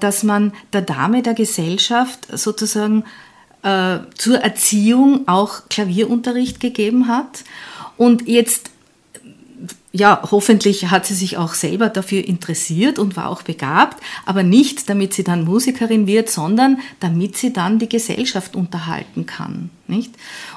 dass 0.00 0.22
man 0.22 0.52
der 0.72 0.82
Dame 0.82 1.22
der 1.22 1.34
Gesellschaft 1.34 2.26
sozusagen 2.30 3.04
äh, 3.62 3.98
zur 4.16 4.38
Erziehung 4.38 5.28
auch 5.28 5.68
Klavierunterricht 5.68 6.60
gegeben 6.60 7.08
hat. 7.08 7.44
Und 7.96 8.28
jetzt, 8.28 8.70
ja, 9.92 10.20
hoffentlich 10.30 10.90
hat 10.90 11.06
sie 11.06 11.14
sich 11.14 11.36
auch 11.36 11.54
selber 11.54 11.88
dafür 11.88 12.26
interessiert 12.26 12.98
und 12.98 13.16
war 13.16 13.28
auch 13.28 13.42
begabt, 13.42 14.02
aber 14.26 14.42
nicht 14.42 14.88
damit 14.88 15.14
sie 15.14 15.22
dann 15.22 15.44
Musikerin 15.44 16.06
wird, 16.06 16.30
sondern 16.30 16.78
damit 17.00 17.36
sie 17.36 17.52
dann 17.52 17.78
die 17.78 17.88
Gesellschaft 17.88 18.56
unterhalten 18.56 19.26
kann. 19.26 19.70
Nicht? 19.86 20.12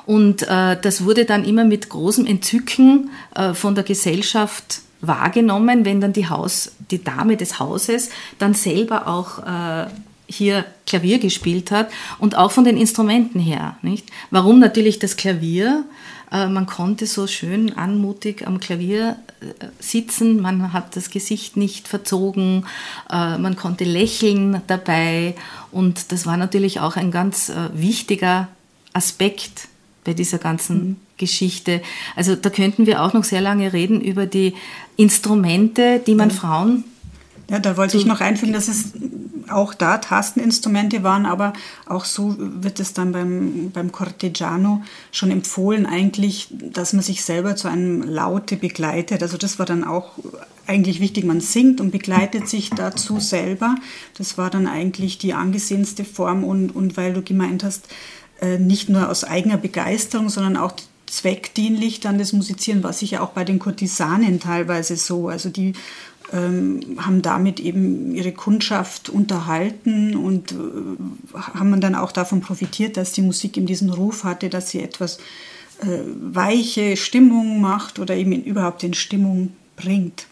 Und 0.05 0.43
äh, 0.43 0.79
das 0.81 1.03
wurde 1.03 1.25
dann 1.25 1.45
immer 1.45 1.65
mit 1.65 1.89
großem 1.89 2.25
Entzücken 2.25 3.09
äh, 3.35 3.53
von 3.53 3.75
der 3.75 3.83
Gesellschaft 3.83 4.81
wahrgenommen, 5.01 5.85
wenn 5.85 6.01
dann 6.01 6.13
die 6.13 6.29
Haus, 6.29 6.71
die 6.89 7.03
Dame 7.03 7.37
des 7.37 7.59
Hauses 7.59 8.09
dann 8.39 8.53
selber 8.53 9.07
auch 9.07 9.39
äh, 9.39 9.87
hier 10.27 10.65
Klavier 10.85 11.19
gespielt 11.19 11.71
hat 11.71 11.89
und 12.19 12.35
auch 12.35 12.51
von 12.51 12.63
den 12.63 12.77
Instrumenten 12.77 13.39
her. 13.39 13.77
Nicht? 13.81 14.09
Warum 14.31 14.59
natürlich 14.59 14.99
das 14.99 15.17
Klavier? 15.17 15.85
Äh, 16.31 16.47
man 16.47 16.65
konnte 16.65 17.05
so 17.05 17.27
schön 17.27 17.77
anmutig 17.77 18.47
am 18.47 18.59
Klavier 18.59 19.17
äh, 19.41 19.65
sitzen, 19.79 20.41
man 20.41 20.73
hat 20.73 20.95
das 20.95 21.09
Gesicht 21.09 21.57
nicht 21.57 21.87
verzogen, 21.87 22.65
äh, 23.09 23.37
man 23.37 23.55
konnte 23.55 23.83
lächeln 23.83 24.61
dabei 24.67 25.35
und 25.71 26.11
das 26.11 26.25
war 26.25 26.37
natürlich 26.37 26.79
auch 26.79 26.95
ein 26.95 27.11
ganz 27.11 27.51
wichtiger 27.73 28.47
Aspekt 28.93 29.67
bei 30.03 30.13
dieser 30.13 30.37
ganzen 30.37 30.87
mhm. 30.87 30.95
Geschichte. 31.17 31.81
Also 32.15 32.35
da 32.35 32.49
könnten 32.49 32.85
wir 32.85 33.03
auch 33.03 33.13
noch 33.13 33.23
sehr 33.23 33.41
lange 33.41 33.73
reden 33.73 34.01
über 34.01 34.25
die 34.25 34.53
Instrumente, 34.95 36.01
die 36.05 36.15
man 36.15 36.31
Frauen 36.31 36.85
ja, 37.49 37.59
da 37.59 37.77
wollte 37.77 37.97
ich 37.97 38.05
noch 38.05 38.21
einfügen, 38.21 38.53
dass 38.53 38.67
es 38.67 38.93
auch 39.49 39.73
da 39.73 39.97
Tasteninstrumente 39.99 41.03
waren, 41.03 41.25
aber 41.25 41.53
auch 41.85 42.05
so 42.05 42.35
wird 42.37 42.79
es 42.79 42.93
dann 42.93 43.11
beim, 43.11 43.71
beim 43.71 43.91
Cortegiano 43.91 44.83
schon 45.11 45.31
empfohlen, 45.31 45.85
eigentlich, 45.85 46.47
dass 46.51 46.93
man 46.93 47.03
sich 47.03 47.23
selber 47.23 47.55
zu 47.55 47.67
einem 47.67 48.01
Laute 48.01 48.55
begleitet. 48.55 49.21
Also 49.21 49.37
das 49.37 49.59
war 49.59 49.65
dann 49.65 49.83
auch 49.83 50.13
eigentlich 50.67 50.99
wichtig. 50.99 51.25
Man 51.25 51.41
singt 51.41 51.79
und 51.81 51.91
begleitet 51.91 52.47
sich 52.49 52.71
dazu 52.71 53.19
selber. 53.19 53.75
Das 54.17 54.37
war 54.37 54.49
dann 54.49 54.67
eigentlich 54.67 55.17
die 55.17 55.33
angesehenste 55.33 56.05
Form 56.05 56.43
und, 56.43 56.75
und 56.75 56.97
weil 56.97 57.13
du 57.13 57.21
gemeint 57.21 57.63
hast, 57.63 57.87
äh, 58.41 58.57
nicht 58.57 58.89
nur 58.89 59.09
aus 59.09 59.23
eigener 59.23 59.57
Begeisterung, 59.57 60.29
sondern 60.29 60.57
auch 60.57 60.73
zweckdienlich 61.05 61.99
dann 61.99 62.17
das 62.17 62.33
Musizieren 62.33 62.83
war 62.83 62.91
sicher 62.91 63.21
auch 63.21 63.29
bei 63.29 63.43
den 63.43 63.59
Kurtisanen 63.59 64.39
teilweise 64.39 64.97
so. 64.97 65.29
Also 65.29 65.49
die 65.49 65.73
ähm, 66.33 66.97
haben 66.97 67.21
damit 67.21 67.59
eben 67.59 68.13
ihre 68.15 68.31
Kundschaft 68.31 69.09
unterhalten 69.09 70.15
und 70.15 70.51
äh, 70.51 70.55
haben 71.33 71.79
dann 71.81 71.95
auch 71.95 72.11
davon 72.11 72.41
profitiert, 72.41 72.97
dass 72.97 73.11
die 73.11 73.21
Musik 73.21 73.57
eben 73.57 73.65
diesen 73.65 73.89
Ruf 73.89 74.23
hatte, 74.23 74.49
dass 74.49 74.69
sie 74.69 74.81
etwas 74.81 75.19
äh, 75.81 75.99
weiche 76.21 76.97
Stimmung 76.97 77.61
macht 77.61 77.99
oder 77.99 78.15
eben 78.15 78.31
überhaupt 78.43 78.83
in 78.83 78.93
Stimmung 78.93 79.53
bringt. 79.75 80.25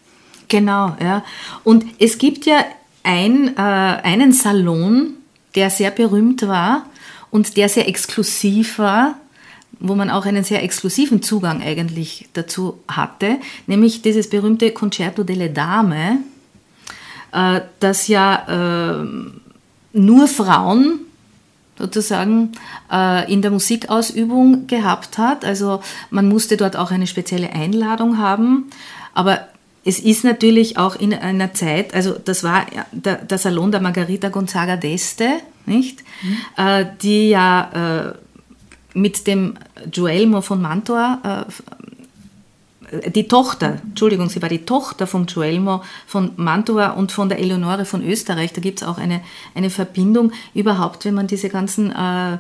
Genau, 0.48 0.96
ja. 1.02 1.24
Und 1.64 1.86
es 2.00 2.18
gibt 2.18 2.46
ja 2.46 2.64
ein, 3.04 3.56
äh, 3.58 3.60
einen 3.60 4.32
Salon, 4.32 5.16
der 5.56 5.70
sehr 5.70 5.92
berühmt 5.92 6.42
war 6.44 6.86
und 7.30 7.58
der 7.58 7.70
sehr 7.70 7.88
exklusiv 7.88 8.80
war, 8.80 9.16
wo 9.84 9.96
man 9.96 10.10
auch 10.10 10.26
einen 10.26 10.46
sehr 10.46 10.64
exklusiven 10.64 11.22
Zugang 11.22 11.62
eigentlich 11.62 12.30
dazu 12.34 12.80
hatte, 12.88 13.38
nämlich 13.68 14.02
dieses 14.02 14.30
berühmte 14.30 14.72
Concerto 14.72 15.24
delle 15.24 15.50
Dame, 15.50 16.20
äh, 17.34 17.62
das 17.82 18.08
ja 18.08 19.02
äh, 19.02 19.06
nur 19.92 20.28
Frauen 20.28 21.02
sozusagen 21.78 22.54
äh, 22.90 23.32
in 23.32 23.42
der 23.42 23.52
Musikausübung 23.52 24.68
gehabt 24.68 25.18
hat. 25.18 25.44
Also 25.44 25.82
man 26.10 26.30
musste 26.30 26.56
dort 26.56 26.78
auch 26.78 26.92
eine 26.92 27.06
spezielle 27.06 27.52
Einladung 27.52 28.20
haben. 28.20 28.70
Aber 29.14 29.50
es 29.84 30.00
ist 30.00 30.24
natürlich 30.24 30.78
auch 30.78 30.96
in 30.96 31.14
einer 31.14 31.54
Zeit, 31.54 31.94
also 31.94 32.14
das 32.14 32.46
war 32.46 32.68
der, 32.94 33.16
der 33.16 33.38
Salon 33.38 33.72
der 33.74 33.82
Margarita 33.82 34.30
Gonzaga 34.30 34.76
d'Este, 34.76 35.28
nicht? 35.66 36.04
Mhm. 36.22 36.88
die 37.02 37.30
ja 37.30 38.16
mit 38.94 39.28
dem 39.28 39.56
Guelmo 39.92 40.42
von 40.42 40.62
Mantua 40.62 41.46
äh, 41.48 41.52
die 43.10 43.28
Tochter, 43.28 43.80
Entschuldigung, 43.84 44.30
sie 44.30 44.42
war 44.42 44.50
die 44.50 44.66
Tochter 44.66 45.08
von 45.08 45.26
Guelmo 45.26 45.84
von 46.06 46.32
Mantua 46.36 46.92
und 46.92 47.12
von 47.12 47.30
der 47.30 47.40
Eleonore 47.40 47.86
von 47.86 48.04
Österreich. 48.04 48.54
Da 48.54 48.62
gibt 48.62 48.82
es 48.82 48.88
auch 48.88 48.98
eine, 48.98 49.22
eine 49.56 49.70
Verbindung. 49.70 50.32
Überhaupt, 50.54 51.06
wenn 51.06 51.16
man 51.16 51.28
diese 51.28 51.50
ganzen 51.50 51.92
äh, 51.92 52.38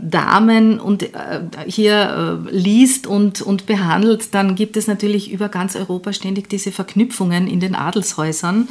Damen 0.00 0.78
und 0.78 1.02
äh, 1.02 1.40
hier 1.66 2.44
äh, 2.46 2.50
liest 2.50 3.06
und, 3.06 3.40
und 3.42 3.66
behandelt, 3.66 4.34
dann 4.34 4.54
gibt 4.54 4.76
es 4.76 4.86
natürlich 4.86 5.32
über 5.32 5.48
ganz 5.48 5.76
Europa 5.76 6.12
ständig 6.12 6.48
diese 6.48 6.72
Verknüpfungen 6.72 7.46
in 7.46 7.58
den 7.58 7.74
Adelshäusern. 7.74 8.68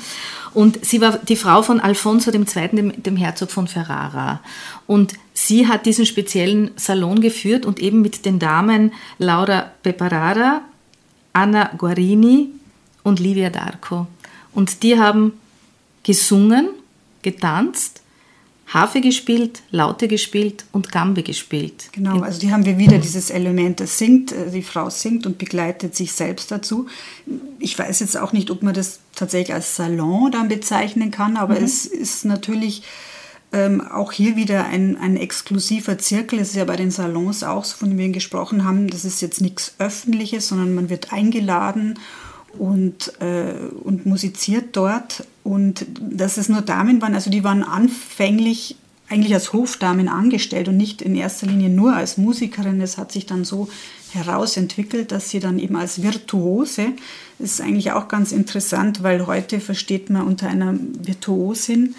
Und 0.53 0.85
sie 0.85 1.01
war 1.01 1.17
die 1.17 1.35
Frau 1.35 1.63
von 1.63 1.79
Alfonso 1.79 2.31
II., 2.31 2.45
dem, 2.73 3.03
dem 3.03 3.17
Herzog 3.17 3.51
von 3.51 3.67
Ferrara. 3.67 4.41
Und 4.85 5.13
sie 5.33 5.67
hat 5.67 5.85
diesen 5.85 6.05
speziellen 6.05 6.71
Salon 6.75 7.19
geführt 7.19 7.65
und 7.65 7.79
eben 7.79 8.01
mit 8.01 8.25
den 8.25 8.39
Damen 8.39 8.93
Laura 9.17 9.71
Peparara, 9.83 10.61
Anna 11.33 11.71
Guarini 11.77 12.49
und 13.03 13.19
Livia 13.19 13.49
D'Arco. 13.49 14.05
Und 14.53 14.83
die 14.83 14.99
haben 14.99 15.33
gesungen, 16.03 16.69
getanzt 17.21 18.01
Harfe 18.73 19.01
gespielt, 19.01 19.63
Laute 19.69 20.07
gespielt 20.07 20.63
und 20.71 20.93
Gambe 20.93 21.23
gespielt. 21.23 21.89
Genau, 21.91 22.21
also 22.21 22.39
die 22.39 22.53
haben 22.53 22.65
wir 22.65 22.77
wieder 22.77 22.99
dieses 22.99 23.29
Element, 23.29 23.81
das 23.81 23.97
singt, 23.97 24.31
äh, 24.31 24.49
die 24.49 24.63
Frau 24.63 24.89
singt 24.89 25.25
und 25.25 25.37
begleitet 25.37 25.93
sich 25.95 26.13
selbst 26.13 26.51
dazu. 26.51 26.87
Ich 27.59 27.77
weiß 27.77 27.99
jetzt 27.99 28.17
auch 28.17 28.31
nicht, 28.31 28.49
ob 28.49 28.63
man 28.63 28.73
das 28.73 28.99
tatsächlich 29.13 29.53
als 29.53 29.75
Salon 29.75 30.31
dann 30.31 30.47
bezeichnen 30.47 31.11
kann, 31.11 31.35
aber 31.35 31.59
mhm. 31.59 31.65
es 31.65 31.85
ist 31.85 32.23
natürlich 32.23 32.83
ähm, 33.51 33.81
auch 33.81 34.13
hier 34.13 34.37
wieder 34.37 34.65
ein, 34.65 34.97
ein 34.97 35.17
exklusiver 35.17 35.97
Zirkel. 35.97 36.39
Es 36.39 36.51
ist 36.51 36.55
ja 36.55 36.63
bei 36.63 36.77
den 36.77 36.91
Salons 36.91 37.43
auch 37.43 37.65
so, 37.65 37.75
von 37.75 37.89
denen 37.89 37.99
wir 37.99 38.09
gesprochen 38.09 38.63
haben, 38.63 38.87
das 38.87 39.03
ist 39.03 39.21
jetzt 39.21 39.41
nichts 39.41 39.75
Öffentliches, 39.79 40.47
sondern 40.47 40.73
man 40.73 40.89
wird 40.89 41.11
eingeladen 41.11 41.99
und, 42.57 43.13
äh, 43.21 43.53
und 43.83 44.05
musiziert 44.05 44.75
dort. 44.75 45.25
Und 45.43 45.85
dass 45.99 46.37
es 46.37 46.49
nur 46.49 46.61
Damen 46.61 47.01
waren, 47.01 47.15
also 47.15 47.29
die 47.29 47.43
waren 47.43 47.63
anfänglich 47.63 48.75
eigentlich 49.11 49.33
als 49.33 49.51
Hofdamen 49.51 50.07
angestellt 50.07 50.69
und 50.69 50.77
nicht 50.77 51.01
in 51.01 51.15
erster 51.15 51.45
Linie 51.45 51.69
nur 51.69 51.93
als 51.93 52.17
Musikerin. 52.17 52.79
Es 52.79 52.97
hat 52.97 53.11
sich 53.11 53.25
dann 53.25 53.43
so 53.43 53.67
herausentwickelt, 54.13 55.11
dass 55.11 55.29
sie 55.29 55.39
dann 55.39 55.59
eben 55.59 55.75
als 55.75 56.01
Virtuose, 56.01 56.93
das 57.37 57.51
ist 57.51 57.61
eigentlich 57.61 57.91
auch 57.91 58.07
ganz 58.07 58.31
interessant, 58.31 59.03
weil 59.03 59.27
heute 59.27 59.59
versteht 59.59 60.09
man 60.09 60.27
unter 60.27 60.47
einer 60.47 60.75
Virtuosin 60.77 61.95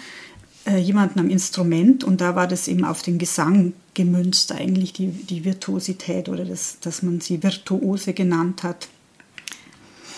äh, 0.65 0.77
jemanden 0.77 1.19
am 1.19 1.29
Instrument 1.29 2.03
und 2.03 2.21
da 2.21 2.35
war 2.35 2.47
das 2.47 2.67
eben 2.67 2.85
auf 2.85 3.01
den 3.01 3.17
Gesang 3.17 3.73
gemünzt 3.93 4.51
eigentlich, 4.51 4.93
die, 4.93 5.07
die 5.07 5.45
Virtuosität 5.45 6.29
oder 6.29 6.45
das, 6.45 6.77
dass 6.81 7.03
man 7.03 7.19
sie 7.19 7.43
Virtuose 7.43 8.13
genannt 8.13 8.63
hat. 8.63 8.87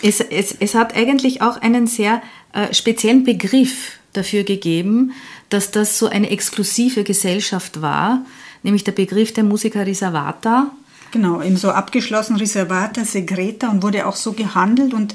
Es, 0.02 0.20
es, 0.20 0.54
es 0.58 0.74
hat 0.74 0.94
eigentlich 0.96 1.42
auch 1.42 1.56
einen 1.56 1.86
sehr 1.86 2.22
äh, 2.52 2.72
speziellen 2.72 3.24
Begriff 3.24 3.98
dafür 4.12 4.44
gegeben, 4.44 5.12
dass 5.48 5.70
das 5.70 5.98
so 5.98 6.06
eine 6.08 6.30
exklusive 6.30 7.04
Gesellschaft 7.04 7.82
war, 7.82 8.24
nämlich 8.62 8.84
der 8.84 8.92
Begriff 8.92 9.32
der 9.32 9.44
Musica 9.44 9.82
Riservata. 9.82 10.70
Genau, 11.12 11.40
eben 11.40 11.56
so 11.56 11.70
abgeschlossen 11.70 12.36
Riservata 12.36 13.04
Segreta 13.04 13.70
und 13.70 13.82
wurde 13.82 14.06
auch 14.06 14.16
so 14.16 14.32
gehandelt 14.32 14.92
und 14.92 15.14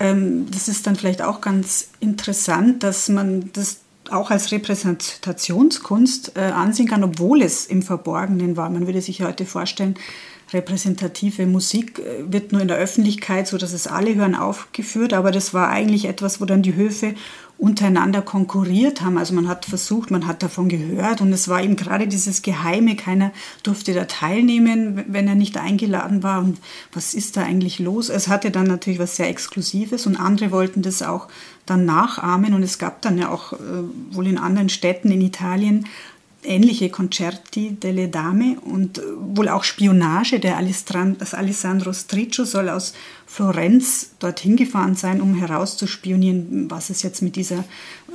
ähm, 0.00 0.50
das 0.50 0.68
ist 0.68 0.86
dann 0.86 0.96
vielleicht 0.96 1.22
auch 1.22 1.40
ganz 1.40 1.90
interessant, 2.00 2.82
dass 2.82 3.08
man 3.08 3.50
das 3.52 3.80
auch 4.10 4.30
als 4.30 4.50
Repräsentationskunst 4.50 6.32
äh, 6.36 6.40
ansehen 6.40 6.88
kann, 6.88 7.04
obwohl 7.04 7.42
es 7.42 7.66
im 7.66 7.82
Verborgenen 7.82 8.56
war. 8.56 8.68
Man 8.70 8.86
würde 8.86 9.02
sich 9.02 9.22
heute 9.22 9.46
vorstellen, 9.46 9.94
repräsentative 10.52 11.46
Musik 11.46 11.98
äh, 11.98 12.32
wird 12.32 12.52
nur 12.52 12.60
in 12.60 12.68
der 12.68 12.76
Öffentlichkeit, 12.76 13.46
so 13.46 13.58
dass 13.58 13.72
es 13.72 13.86
alle 13.86 14.14
hören, 14.14 14.34
aufgeführt. 14.34 15.12
Aber 15.12 15.30
das 15.30 15.54
war 15.54 15.68
eigentlich 15.68 16.06
etwas, 16.06 16.40
wo 16.40 16.44
dann 16.44 16.62
die 16.62 16.74
Höfe 16.74 17.14
untereinander 17.60 18.22
konkurriert 18.22 19.02
haben. 19.02 19.18
Also 19.18 19.34
man 19.34 19.46
hat 19.46 19.66
versucht, 19.66 20.10
man 20.10 20.26
hat 20.26 20.42
davon 20.42 20.70
gehört 20.70 21.20
und 21.20 21.30
es 21.30 21.46
war 21.46 21.62
eben 21.62 21.76
gerade 21.76 22.08
dieses 22.08 22.40
Geheime, 22.40 22.96
keiner 22.96 23.32
durfte 23.62 23.92
da 23.92 24.06
teilnehmen, 24.06 25.04
wenn 25.08 25.28
er 25.28 25.34
nicht 25.34 25.58
eingeladen 25.58 26.22
war. 26.22 26.38
Und 26.38 26.58
was 26.92 27.12
ist 27.12 27.36
da 27.36 27.42
eigentlich 27.42 27.78
los? 27.78 28.08
Es 28.08 28.28
hatte 28.28 28.50
dann 28.50 28.66
natürlich 28.66 28.98
was 28.98 29.16
sehr 29.16 29.28
Exklusives 29.28 30.06
und 30.06 30.16
andere 30.16 30.52
wollten 30.52 30.80
das 30.80 31.02
auch 31.02 31.28
dann 31.66 31.84
nachahmen 31.84 32.54
und 32.54 32.62
es 32.62 32.78
gab 32.78 33.02
dann 33.02 33.18
ja 33.18 33.28
auch 33.28 33.52
äh, 33.52 33.56
wohl 34.10 34.26
in 34.26 34.38
anderen 34.38 34.70
Städten 34.70 35.12
in 35.12 35.20
Italien 35.20 35.86
ähnliche 36.42 36.88
Concerti 36.90 37.76
delle 37.80 38.08
Dame 38.08 38.58
und 38.60 38.98
äh, 38.98 39.02
wohl 39.18 39.48
auch 39.48 39.64
Spionage. 39.64 40.40
Der 40.40 40.56
Alessandro 40.56 41.92
Striccio 41.92 42.44
soll 42.44 42.68
aus 42.68 42.94
Florenz 43.26 44.10
dorthin 44.18 44.56
gefahren 44.56 44.94
sein, 44.94 45.20
um 45.20 45.34
herauszuspionieren, 45.34 46.70
was 46.70 46.90
es 46.90 47.02
jetzt 47.02 47.22
mit 47.22 47.36
dieser 47.36 47.64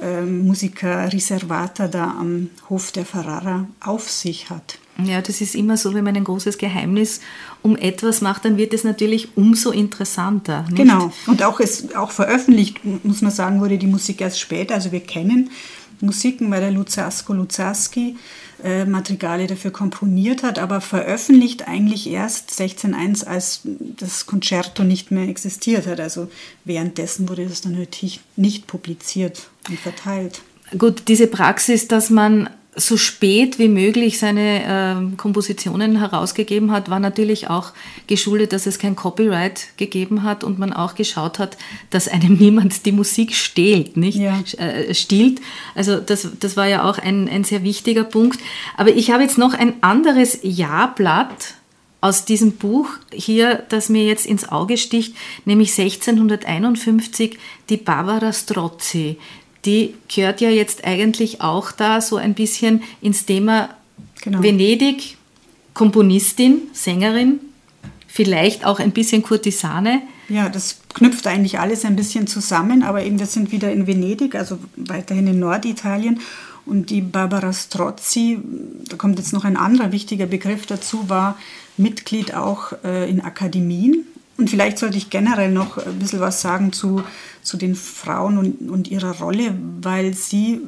äh, 0.01 0.21
Musica 0.21 1.05
Riservata 1.05 1.87
da 1.87 2.15
am 2.19 2.49
Hof 2.69 2.91
der 2.91 3.05
Ferrara 3.05 3.67
auf 3.79 4.09
sich 4.09 4.49
hat. 4.49 4.79
Ja, 5.03 5.21
das 5.21 5.41
ist 5.41 5.55
immer 5.55 5.75
so, 5.75 5.93
wenn 5.93 6.05
man 6.05 6.15
ein 6.15 6.23
großes 6.23 6.57
Geheimnis 6.57 7.19
um 7.61 7.75
etwas 7.75 8.21
macht, 8.21 8.45
dann 8.45 8.57
wird 8.57 8.73
es 8.73 8.85
natürlich 8.85 9.35
umso 9.35 9.71
interessanter. 9.71 10.63
Nicht? 10.63 10.77
Genau. 10.77 11.11
Und 11.27 11.43
auch, 11.43 11.59
es, 11.59 11.93
auch 11.95 12.11
veröffentlicht, 12.11 12.79
muss 13.03 13.21
man 13.21 13.31
sagen, 13.31 13.59
wurde 13.59 13.77
die 13.77 13.87
Musik 13.87 14.21
erst 14.21 14.39
später. 14.39 14.73
Also 14.73 14.93
wir 14.93 15.01
kennen 15.01 15.49
Musiken, 16.01 16.51
weil 16.51 16.61
der 16.61 16.71
Luzasko 16.71 17.33
Luzaski 17.33 18.15
äh, 18.63 18.85
Madrigale 18.85 19.47
dafür 19.47 19.71
komponiert 19.71 20.43
hat, 20.43 20.59
aber 20.59 20.81
veröffentlicht 20.81 21.67
eigentlich 21.67 22.09
erst 22.09 22.51
16.1, 22.51 23.25
als 23.25 23.61
das 23.63 24.25
Concerto 24.25 24.83
nicht 24.83 25.11
mehr 25.11 25.27
existiert 25.27 25.87
hat. 25.87 25.99
Also 25.99 26.29
währenddessen 26.63 27.29
wurde 27.29 27.47
das 27.47 27.61
dann 27.61 27.77
natürlich 27.77 28.21
nicht 28.35 28.67
publiziert 28.67 29.49
und 29.69 29.79
verteilt. 29.79 30.41
Gut, 30.77 31.03
diese 31.07 31.27
Praxis, 31.27 31.87
dass 31.87 32.09
man 32.09 32.49
so 32.75 32.97
spät 32.97 33.57
wie 33.57 33.69
möglich 33.69 34.19
seine 34.19 35.11
äh, 35.13 35.15
Kompositionen 35.15 35.99
herausgegeben 35.99 36.71
hat, 36.71 36.89
war 36.89 36.99
natürlich 36.99 37.49
auch 37.49 37.71
geschuldet, 38.07 38.51
dass 38.53 38.65
es 38.65 38.79
kein 38.79 38.95
Copyright 38.95 39.77
gegeben 39.77 40.23
hat 40.23 40.43
und 40.43 40.59
man 40.59 40.73
auch 40.73 40.95
geschaut 40.95 41.39
hat, 41.39 41.57
dass 41.89 42.07
einem 42.07 42.33
niemand 42.39 42.85
die 42.85 42.91
Musik 42.91 43.33
stehlt, 43.33 43.95
nicht? 43.97 44.17
Ja. 44.17 44.41
Äh, 44.57 44.93
stiehlt. 44.93 45.39
Also 45.73 45.99
das, 45.99 46.27
das 46.39 46.57
war 46.57 46.67
ja 46.67 46.89
auch 46.89 46.97
ein, 46.97 47.29
ein 47.29 47.43
sehr 47.43 47.63
wichtiger 47.63 48.03
Punkt. 48.03 48.39
Aber 48.75 48.89
ich 48.89 49.11
habe 49.11 49.23
jetzt 49.23 49.37
noch 49.37 49.53
ein 49.53 49.73
anderes 49.81 50.39
Jahrblatt 50.43 51.55
aus 52.01 52.25
diesem 52.25 52.51
Buch 52.51 52.89
hier, 53.11 53.63
das 53.69 53.89
mir 53.89 54.05
jetzt 54.05 54.25
ins 54.25 54.47
Auge 54.49 54.77
sticht, 54.77 55.15
nämlich 55.45 55.77
1651, 55.79 57.39
die 57.69 57.77
Barbara 57.77 58.31
Strozzi 58.31 59.17
die 59.65 59.95
gehört 60.13 60.41
ja 60.41 60.49
jetzt 60.49 60.85
eigentlich 60.85 61.41
auch 61.41 61.71
da 61.71 62.01
so 62.01 62.17
ein 62.17 62.33
bisschen 62.33 62.83
ins 63.01 63.25
Thema 63.25 63.69
genau. 64.21 64.41
Venedig, 64.41 65.17
Komponistin, 65.73 66.63
Sängerin, 66.73 67.39
vielleicht 68.07 68.65
auch 68.65 68.79
ein 68.79 68.91
bisschen 68.91 69.23
Kurtisane. 69.23 70.01
Ja, 70.29 70.49
das 70.49 70.79
knüpft 70.93 71.27
eigentlich 71.27 71.59
alles 71.59 71.85
ein 71.85 71.95
bisschen 71.95 72.27
zusammen, 72.27 72.83
aber 72.83 73.03
eben 73.03 73.19
wir 73.19 73.25
sind 73.25 73.51
wieder 73.51 73.71
in 73.71 73.87
Venedig, 73.87 74.35
also 74.35 74.57
weiterhin 74.75 75.27
in 75.27 75.39
Norditalien. 75.39 76.19
Und 76.65 76.89
die 76.89 77.01
Barbara 77.01 77.53
Strozzi, 77.53 78.39
da 78.89 78.95
kommt 78.95 79.19
jetzt 79.19 79.33
noch 79.33 79.43
ein 79.43 79.55
anderer 79.55 79.91
wichtiger 79.91 80.25
Begriff 80.25 80.65
dazu, 80.65 81.09
war 81.09 81.37
Mitglied 81.77 82.33
auch 82.33 82.73
äh, 82.83 83.07
in 83.09 83.21
Akademien. 83.21 84.07
Und 84.37 84.49
vielleicht 84.49 84.77
sollte 84.77 84.97
ich 84.97 85.09
generell 85.09 85.51
noch 85.51 85.77
ein 85.77 85.99
bisschen 85.99 86.19
was 86.19 86.41
sagen 86.41 86.73
zu 86.73 87.03
zu 87.45 87.57
den 87.57 87.75
Frauen 87.75 88.37
und, 88.37 88.69
und 88.69 88.87
ihrer 88.89 89.19
Rolle, 89.19 89.55
weil 89.81 90.13
sie 90.13 90.61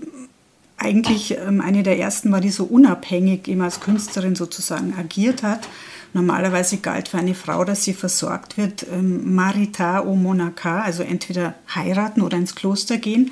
eigentlich 0.78 1.38
ähm, 1.38 1.60
eine 1.60 1.84
der 1.84 2.00
ersten 2.00 2.32
war, 2.32 2.40
die 2.40 2.52
so 2.52 2.64
unabhängig 2.66 3.48
eben 3.48 3.62
als 3.62 3.80
Künstlerin 3.80 4.36
sozusagen 4.36 4.94
agiert 4.98 5.42
hat. 5.44 5.68
Normalerweise 6.14 6.78
galt 6.78 7.10
für 7.10 7.18
eine 7.18 7.34
Frau, 7.34 7.66
dass 7.66 7.84
sie 7.84 7.94
versorgt 7.94 8.58
wird, 8.58 8.86
ähm, 8.94 9.36
marita 9.36 10.02
o 10.02 10.16
monaca, 10.16 10.82
also 10.82 11.04
entweder 11.04 11.56
heiraten 11.74 12.22
oder 12.22 12.38
ins 12.38 12.56
Kloster 12.56 12.98
gehen. 12.98 13.32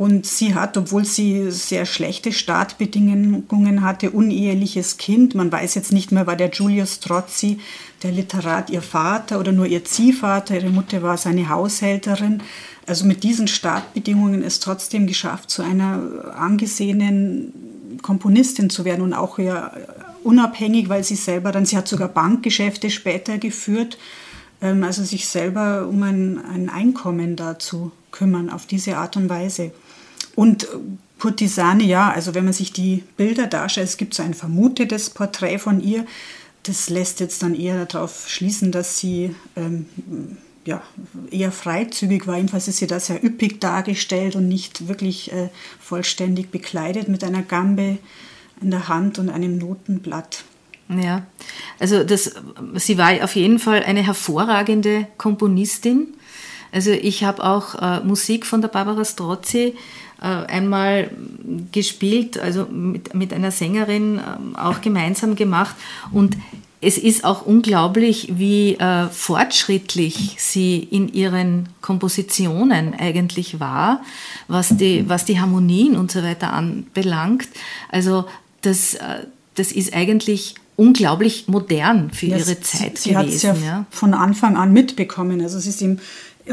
Und 0.00 0.24
sie 0.24 0.54
hat, 0.54 0.78
obwohl 0.78 1.04
sie 1.04 1.50
sehr 1.50 1.84
schlechte 1.84 2.32
Startbedingungen 2.32 3.82
hatte, 3.82 4.12
uneheliches 4.12 4.96
Kind. 4.96 5.34
Man 5.34 5.52
weiß 5.52 5.74
jetzt 5.74 5.92
nicht 5.92 6.10
mehr, 6.10 6.26
war 6.26 6.36
der 6.36 6.48
Giulio 6.48 6.86
Strozzi, 6.86 7.58
der 8.02 8.10
Literat, 8.10 8.70
ihr 8.70 8.80
Vater 8.80 9.38
oder 9.38 9.52
nur 9.52 9.66
ihr 9.66 9.84
Ziehvater. 9.84 10.54
Ihre 10.54 10.70
Mutter 10.70 11.02
war 11.02 11.18
seine 11.18 11.50
Haushälterin. 11.50 12.42
Also 12.86 13.04
mit 13.04 13.24
diesen 13.24 13.46
Startbedingungen 13.46 14.42
es 14.42 14.58
trotzdem 14.58 15.06
geschafft, 15.06 15.50
zu 15.50 15.60
einer 15.60 16.32
angesehenen 16.34 17.98
Komponistin 18.00 18.70
zu 18.70 18.86
werden 18.86 19.02
und 19.02 19.12
auch 19.12 19.38
ja 19.38 19.70
unabhängig, 20.24 20.88
weil 20.88 21.04
sie 21.04 21.14
selber 21.14 21.52
dann, 21.52 21.66
sie 21.66 21.76
hat 21.76 21.88
sogar 21.88 22.08
Bankgeschäfte 22.08 22.88
später 22.88 23.36
geführt, 23.36 23.98
ähm, 24.62 24.82
also 24.82 25.04
sich 25.04 25.28
selber 25.28 25.86
um 25.86 26.02
ein, 26.02 26.42
ein 26.42 26.70
Einkommen 26.70 27.36
da 27.36 27.58
zu 27.58 27.92
kümmern 28.12 28.48
auf 28.48 28.64
diese 28.64 28.96
Art 28.96 29.18
und 29.18 29.28
Weise. 29.28 29.72
Und 30.34 30.68
Kurtisane, 31.18 31.84
ja, 31.84 32.10
also 32.10 32.34
wenn 32.34 32.44
man 32.44 32.54
sich 32.54 32.72
die 32.72 33.04
Bilder 33.16 33.46
darstellt, 33.46 33.88
es 33.88 33.96
gibt 33.96 34.14
so 34.14 34.22
ein 34.22 34.34
vermutetes 34.34 35.10
Porträt 35.10 35.58
von 35.58 35.80
ihr, 35.80 36.06
das 36.62 36.90
lässt 36.90 37.20
jetzt 37.20 37.42
dann 37.42 37.54
eher 37.54 37.84
darauf 37.86 38.28
schließen, 38.28 38.72
dass 38.72 38.98
sie 38.98 39.34
ähm, 39.56 39.86
ja, 40.64 40.82
eher 41.30 41.52
freizügig 41.52 42.26
war. 42.26 42.36
Jedenfalls 42.36 42.68
ist 42.68 42.78
sie 42.78 42.86
da 42.86 43.00
sehr 43.00 43.24
üppig 43.24 43.60
dargestellt 43.60 44.36
und 44.36 44.48
nicht 44.48 44.88
wirklich 44.88 45.32
äh, 45.32 45.48
vollständig 45.80 46.50
bekleidet 46.50 47.08
mit 47.08 47.24
einer 47.24 47.42
Gambe 47.42 47.98
in 48.60 48.70
der 48.70 48.88
Hand 48.88 49.18
und 49.18 49.30
einem 49.30 49.56
Notenblatt. 49.56 50.44
Ja, 50.88 51.24
also 51.78 52.02
das, 52.02 52.34
sie 52.74 52.98
war 52.98 53.12
auf 53.22 53.36
jeden 53.36 53.58
Fall 53.58 53.84
eine 53.84 54.04
hervorragende 54.04 55.06
Komponistin. 55.18 56.08
Also 56.72 56.90
ich 56.90 57.24
habe 57.24 57.44
auch 57.44 57.74
äh, 57.80 58.00
Musik 58.04 58.44
von 58.44 58.60
der 58.60 58.68
Barbara 58.68 59.04
Strozzi 59.04 59.58
äh, 59.58 59.74
einmal 60.24 61.10
gespielt, 61.72 62.38
also 62.38 62.66
mit, 62.66 63.14
mit 63.14 63.32
einer 63.32 63.50
Sängerin 63.50 64.18
äh, 64.18 64.58
auch 64.58 64.80
gemeinsam 64.80 65.34
gemacht 65.34 65.74
und 66.12 66.36
es 66.82 66.96
ist 66.96 67.24
auch 67.24 67.44
unglaublich, 67.44 68.32
wie 68.36 68.74
äh, 68.76 69.08
fortschrittlich 69.08 70.36
sie 70.38 70.78
in 70.78 71.12
ihren 71.12 71.68
Kompositionen 71.82 72.94
eigentlich 72.94 73.60
war, 73.60 74.00
was 74.48 74.76
die, 74.76 75.06
was 75.06 75.26
die 75.26 75.38
Harmonien 75.38 75.96
und 75.96 76.10
so 76.10 76.22
weiter 76.22 76.54
anbelangt. 76.54 77.48
Also 77.90 78.24
das, 78.62 78.94
äh, 78.94 79.26
das 79.56 79.72
ist 79.72 79.92
eigentlich 79.92 80.54
unglaublich 80.76 81.48
modern 81.48 82.10
für 82.10 82.26
ja, 82.26 82.38
ihre 82.38 82.60
Zeit 82.62 82.96
sie, 82.96 83.10
gewesen. 83.10 83.38
Sie 83.38 83.48
hat 83.48 83.56
es 83.56 83.62
ja, 83.62 83.66
ja, 83.66 83.86
von 83.90 84.14
Anfang 84.14 84.56
an 84.56 84.72
mitbekommen. 84.72 85.42
Also 85.42 85.58
es 85.58 85.66
ist 85.66 85.82
im 85.82 85.98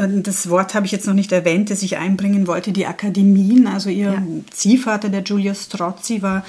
das 0.06 0.48
Wort 0.48 0.74
habe 0.74 0.86
ich 0.86 0.92
jetzt 0.92 1.06
noch 1.06 1.14
nicht 1.14 1.32
erwähnt, 1.32 1.70
das 1.70 1.82
ich 1.82 1.96
einbringen 1.96 2.46
wollte, 2.46 2.72
die 2.72 2.86
Akademien. 2.86 3.66
Also 3.66 3.90
ihr 3.90 4.12
ja. 4.12 4.22
Ziehvater, 4.50 5.08
der 5.08 5.22
Giulio 5.22 5.54
Strozzi, 5.54 6.22
war 6.22 6.44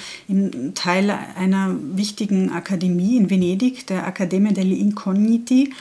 Teil 0.76 1.18
einer 1.38 1.76
wichtigen 1.94 2.52
Akademie 2.52 3.18
in 3.18 3.30
Venedig, 3.30 3.88
der 3.88 4.06
Accademia 4.06 4.52
degli 4.52 4.80
Incogniti. 4.80 5.74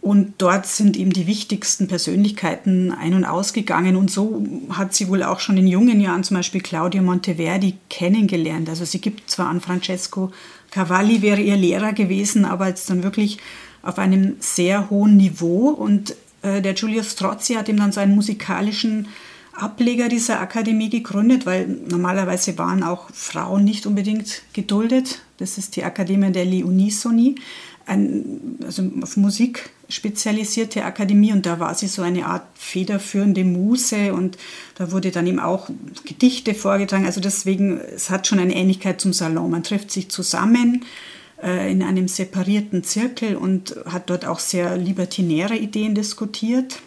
Und 0.00 0.34
dort 0.38 0.66
sind 0.66 0.96
eben 0.96 1.12
die 1.12 1.26
wichtigsten 1.26 1.88
Persönlichkeiten 1.88 2.92
ein- 2.92 3.14
und 3.14 3.24
ausgegangen. 3.24 3.96
Und 3.96 4.08
so 4.08 4.46
hat 4.70 4.94
sie 4.94 5.08
wohl 5.08 5.24
auch 5.24 5.40
schon 5.40 5.56
in 5.56 5.66
jungen 5.66 6.00
Jahren 6.00 6.22
zum 6.22 6.36
Beispiel 6.36 6.60
Claudio 6.60 7.02
Monteverdi 7.02 7.74
kennengelernt. 7.90 8.68
Also 8.68 8.84
sie 8.84 9.00
gibt 9.00 9.28
zwar 9.28 9.48
an 9.48 9.60
Francesco 9.60 10.30
Cavalli, 10.70 11.22
wäre 11.22 11.40
ihr 11.40 11.56
Lehrer 11.56 11.92
gewesen, 11.92 12.44
aber 12.44 12.68
jetzt 12.68 12.88
dann 12.88 13.02
wirklich 13.02 13.38
auf 13.82 13.98
einem 13.98 14.36
sehr 14.38 14.90
hohen 14.90 15.16
Niveau. 15.16 15.70
Und 15.70 16.14
der 16.46 16.74
Giulio 16.74 17.02
Strozzi 17.02 17.54
hat 17.54 17.68
ihm 17.68 17.76
dann 17.76 17.92
so 17.92 18.00
einen 18.00 18.14
musikalischen 18.14 19.08
Ableger 19.52 20.08
dieser 20.08 20.40
Akademie 20.40 20.90
gegründet, 20.90 21.46
weil 21.46 21.66
normalerweise 21.66 22.58
waren 22.58 22.82
auch 22.82 23.08
Frauen 23.12 23.64
nicht 23.64 23.86
unbedingt 23.86 24.42
geduldet. 24.52 25.22
Das 25.38 25.56
ist 25.58 25.76
die 25.76 25.84
Accademia 25.84 26.30
degli 26.30 26.62
Unisoni, 26.62 27.36
ein, 27.86 28.58
also 28.64 28.82
auf 29.00 29.16
Musik 29.16 29.70
spezialisierte 29.88 30.84
Akademie 30.84 31.32
und 31.32 31.46
da 31.46 31.60
war 31.60 31.74
sie 31.74 31.86
so 31.86 32.02
eine 32.02 32.26
Art 32.26 32.42
federführende 32.54 33.44
Muse 33.44 34.12
und 34.12 34.36
da 34.74 34.90
wurde 34.90 35.12
dann 35.12 35.26
eben 35.26 35.38
auch 35.38 35.70
Gedichte 36.04 36.54
vorgetragen. 36.54 37.06
Also 37.06 37.20
deswegen, 37.20 37.78
es 37.78 38.10
hat 38.10 38.26
schon 38.26 38.40
eine 38.40 38.56
Ähnlichkeit 38.56 39.00
zum 39.00 39.12
Salon. 39.12 39.50
Man 39.50 39.62
trifft 39.62 39.92
sich 39.92 40.10
zusammen, 40.10 40.82
äh, 40.82 41.15
in 41.42 41.82
einem 41.82 42.08
separierten 42.08 42.82
Zirkel 42.82 43.36
und 43.36 43.76
hat 43.84 44.08
dort 44.08 44.24
auch 44.24 44.38
sehr 44.38 44.76
libertinäre 44.76 45.54
Ideen 45.56 45.94
diskutiert. 45.94 46.80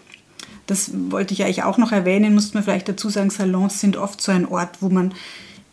Das 0.66 0.92
wollte 1.10 1.34
ich 1.34 1.44
eigentlich 1.44 1.64
auch 1.64 1.78
noch 1.78 1.92
erwähnen, 1.92 2.34
muss 2.34 2.54
man 2.54 2.64
vielleicht 2.64 2.90
dazu 2.90 3.10
sagen, 3.10 3.30
Salons 3.30 3.80
sind 3.80 3.98
oft 3.98 4.22
so 4.22 4.32
ein 4.32 4.48
Ort, 4.48 4.82
wo 4.82 4.90
man 4.90 5.14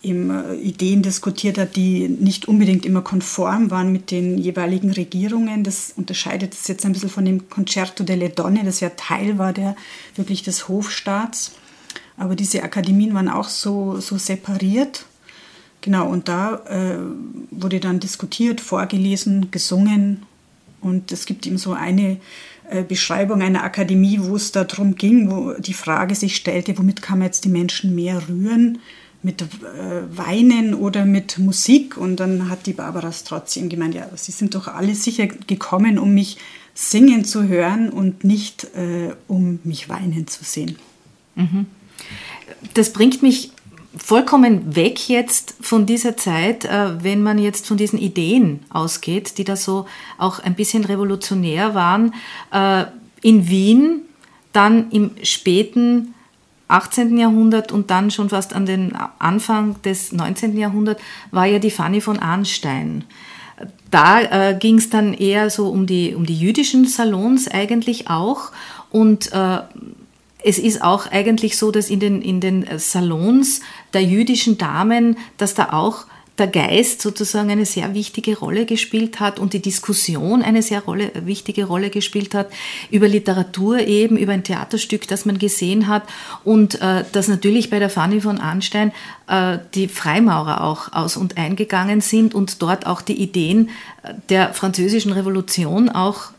eben 0.02 0.30
äh, 0.30 0.54
Ideen 0.54 1.02
diskutiert 1.02 1.58
hat, 1.58 1.76
die 1.76 2.08
nicht 2.08 2.48
unbedingt 2.48 2.86
immer 2.86 3.02
konform 3.02 3.70
waren 3.70 3.92
mit 3.92 4.10
den 4.10 4.38
jeweiligen 4.38 4.90
Regierungen. 4.90 5.64
Das 5.64 5.92
unterscheidet 5.96 6.54
es 6.54 6.68
jetzt 6.68 6.86
ein 6.86 6.92
bisschen 6.92 7.10
von 7.10 7.24
dem 7.24 7.50
Concerto 7.50 8.04
delle 8.04 8.30
Donne, 8.30 8.64
das 8.64 8.80
ja 8.80 8.90
Teil 8.90 9.38
war 9.38 9.52
der 9.52 9.76
wirklich 10.14 10.42
des 10.42 10.68
Hofstaats. 10.68 11.52
Aber 12.16 12.34
diese 12.36 12.62
Akademien 12.62 13.14
waren 13.14 13.28
auch 13.28 13.48
so, 13.48 14.00
so 14.00 14.16
separiert. 14.16 15.04
Genau, 15.86 16.08
und 16.08 16.26
da 16.26 16.56
äh, 16.68 16.98
wurde 17.52 17.78
dann 17.78 18.00
diskutiert, 18.00 18.60
vorgelesen, 18.60 19.52
gesungen. 19.52 20.26
Und 20.80 21.12
es 21.12 21.26
gibt 21.26 21.46
eben 21.46 21.58
so 21.58 21.74
eine 21.74 22.16
äh, 22.68 22.82
Beschreibung 22.82 23.40
einer 23.40 23.62
Akademie, 23.62 24.18
wo 24.20 24.34
es 24.34 24.50
darum 24.50 24.96
ging, 24.96 25.30
wo 25.30 25.52
die 25.52 25.74
Frage 25.74 26.16
sich 26.16 26.34
stellte, 26.34 26.76
womit 26.76 27.02
kann 27.02 27.20
man 27.20 27.26
jetzt 27.26 27.44
die 27.44 27.50
Menschen 27.50 27.94
mehr 27.94 28.20
rühren? 28.28 28.80
Mit 29.22 29.42
äh, 29.42 29.46
Weinen 30.10 30.74
oder 30.74 31.04
mit 31.04 31.38
Musik? 31.38 31.96
Und 31.96 32.16
dann 32.16 32.50
hat 32.50 32.66
die 32.66 32.72
Barbara 32.72 33.12
trotzdem 33.24 33.68
gemeint, 33.68 33.94
ja, 33.94 34.08
sie 34.16 34.32
sind 34.32 34.56
doch 34.56 34.66
alle 34.66 34.96
sicher 34.96 35.28
gekommen, 35.28 36.00
um 36.00 36.14
mich 36.14 36.38
singen 36.74 37.24
zu 37.24 37.46
hören 37.46 37.90
und 37.90 38.24
nicht 38.24 38.64
äh, 38.74 39.14
um 39.28 39.60
mich 39.62 39.88
weinen 39.88 40.26
zu 40.26 40.42
sehen. 40.42 40.80
Mhm. 41.36 41.66
Das 42.74 42.92
bringt 42.92 43.22
mich 43.22 43.52
vollkommen 43.96 44.76
weg 44.76 45.08
jetzt 45.08 45.54
von 45.60 45.86
dieser 45.86 46.16
Zeit, 46.16 46.64
äh, 46.64 47.02
wenn 47.02 47.22
man 47.22 47.38
jetzt 47.38 47.66
von 47.66 47.76
diesen 47.76 47.98
Ideen 47.98 48.60
ausgeht, 48.70 49.38
die 49.38 49.44
da 49.44 49.56
so 49.56 49.86
auch 50.18 50.38
ein 50.38 50.54
bisschen 50.54 50.84
revolutionär 50.84 51.74
waren. 51.74 52.14
Äh, 52.52 52.84
in 53.22 53.48
Wien, 53.48 54.02
dann 54.52 54.90
im 54.90 55.12
späten 55.22 56.14
18. 56.68 57.16
Jahrhundert 57.16 57.72
und 57.72 57.90
dann 57.90 58.10
schon 58.10 58.28
fast 58.28 58.54
an 58.54 58.66
den 58.66 58.94
Anfang 59.18 59.80
des 59.82 60.12
19. 60.12 60.56
Jahrhunderts 60.56 61.02
war 61.30 61.46
ja 61.46 61.58
die 61.58 61.70
Fanny 61.70 62.00
von 62.00 62.18
Arnstein. 62.18 63.04
Da 63.90 64.20
äh, 64.20 64.56
ging 64.58 64.78
es 64.78 64.90
dann 64.90 65.14
eher 65.14 65.48
so 65.48 65.68
um 65.68 65.86
die, 65.86 66.14
um 66.14 66.26
die 66.26 66.38
jüdischen 66.38 66.86
Salons 66.86 67.48
eigentlich 67.48 68.10
auch 68.10 68.52
und 68.90 69.30
es 70.46 70.60
ist 70.60 70.80
auch 70.80 71.10
eigentlich 71.10 71.58
so, 71.58 71.72
dass 71.72 71.90
in 71.90 71.98
den, 71.98 72.22
in 72.22 72.40
den 72.40 72.64
Salons 72.78 73.60
der 73.92 74.04
jüdischen 74.04 74.58
Damen, 74.58 75.16
dass 75.38 75.54
da 75.54 75.72
auch 75.72 76.06
der 76.38 76.46
Geist 76.46 77.02
sozusagen 77.02 77.50
eine 77.50 77.66
sehr 77.66 77.94
wichtige 77.94 78.38
Rolle 78.38 78.64
gespielt 78.64 79.18
hat 79.18 79.40
und 79.40 79.54
die 79.54 79.62
Diskussion 79.62 80.42
eine 80.42 80.62
sehr 80.62 80.82
Rolle, 80.82 81.10
wichtige 81.24 81.64
Rolle 81.64 81.90
gespielt 81.90 82.32
hat 82.32 82.48
über 82.92 83.08
Literatur 83.08 83.80
eben, 83.80 84.16
über 84.16 84.34
ein 84.34 84.44
Theaterstück, 84.44 85.08
das 85.08 85.24
man 85.24 85.38
gesehen 85.38 85.88
hat 85.88 86.04
und 86.44 86.80
äh, 86.80 87.04
dass 87.10 87.26
natürlich 87.26 87.68
bei 87.68 87.80
der 87.80 87.90
Fanny 87.90 88.20
von 88.20 88.38
Arnstein 88.38 88.92
äh, 89.26 89.58
die 89.74 89.88
Freimaurer 89.88 90.62
auch 90.62 90.92
aus 90.92 91.16
und 91.16 91.38
eingegangen 91.38 92.00
sind 92.00 92.34
und 92.34 92.62
dort 92.62 92.86
auch 92.86 93.02
die 93.02 93.20
Ideen 93.20 93.70
der 94.28 94.54
französischen 94.54 95.10
Revolution 95.10 95.88
auch 95.88 96.30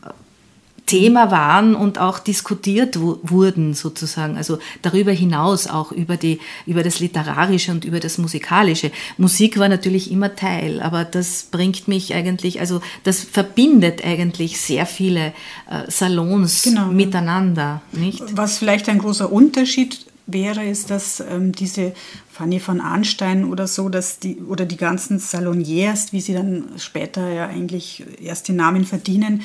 Thema 0.88 1.30
waren 1.30 1.74
und 1.74 1.98
auch 1.98 2.18
diskutiert 2.18 2.98
wurden 2.98 3.74
sozusagen. 3.74 4.36
Also 4.36 4.58
darüber 4.82 5.12
hinaus 5.12 5.66
auch 5.68 5.92
über, 5.92 6.16
die, 6.16 6.40
über 6.66 6.82
das 6.82 6.98
Literarische 6.98 7.70
und 7.70 7.84
über 7.84 8.00
das 8.00 8.18
Musikalische. 8.18 8.90
Musik 9.18 9.58
war 9.58 9.68
natürlich 9.68 10.10
immer 10.10 10.34
Teil, 10.34 10.80
aber 10.80 11.04
das 11.04 11.44
bringt 11.50 11.86
mich 11.88 12.14
eigentlich, 12.14 12.58
also 12.58 12.80
das 13.04 13.22
verbindet 13.22 14.04
eigentlich 14.04 14.60
sehr 14.60 14.86
viele 14.86 15.34
äh, 15.70 15.88
Salons 15.88 16.62
genau. 16.62 16.86
miteinander. 16.86 17.82
Nicht? 17.92 18.22
Was 18.36 18.58
vielleicht 18.58 18.88
ein 18.88 18.98
großer 18.98 19.30
Unterschied 19.30 20.06
wäre, 20.26 20.64
ist, 20.64 20.90
dass 20.90 21.20
ähm, 21.20 21.52
diese 21.52 21.92
Fanny 22.30 22.60
von 22.60 22.80
Arnstein 22.80 23.44
oder 23.44 23.66
so, 23.66 23.88
dass 23.88 24.20
die, 24.20 24.36
oder 24.36 24.64
die 24.64 24.76
ganzen 24.76 25.18
Saloniers, 25.18 26.12
wie 26.12 26.20
sie 26.20 26.32
dann 26.34 26.64
später 26.78 27.28
ja 27.30 27.46
eigentlich 27.46 28.04
erst 28.22 28.48
den 28.48 28.56
Namen 28.56 28.84
verdienen, 28.84 29.42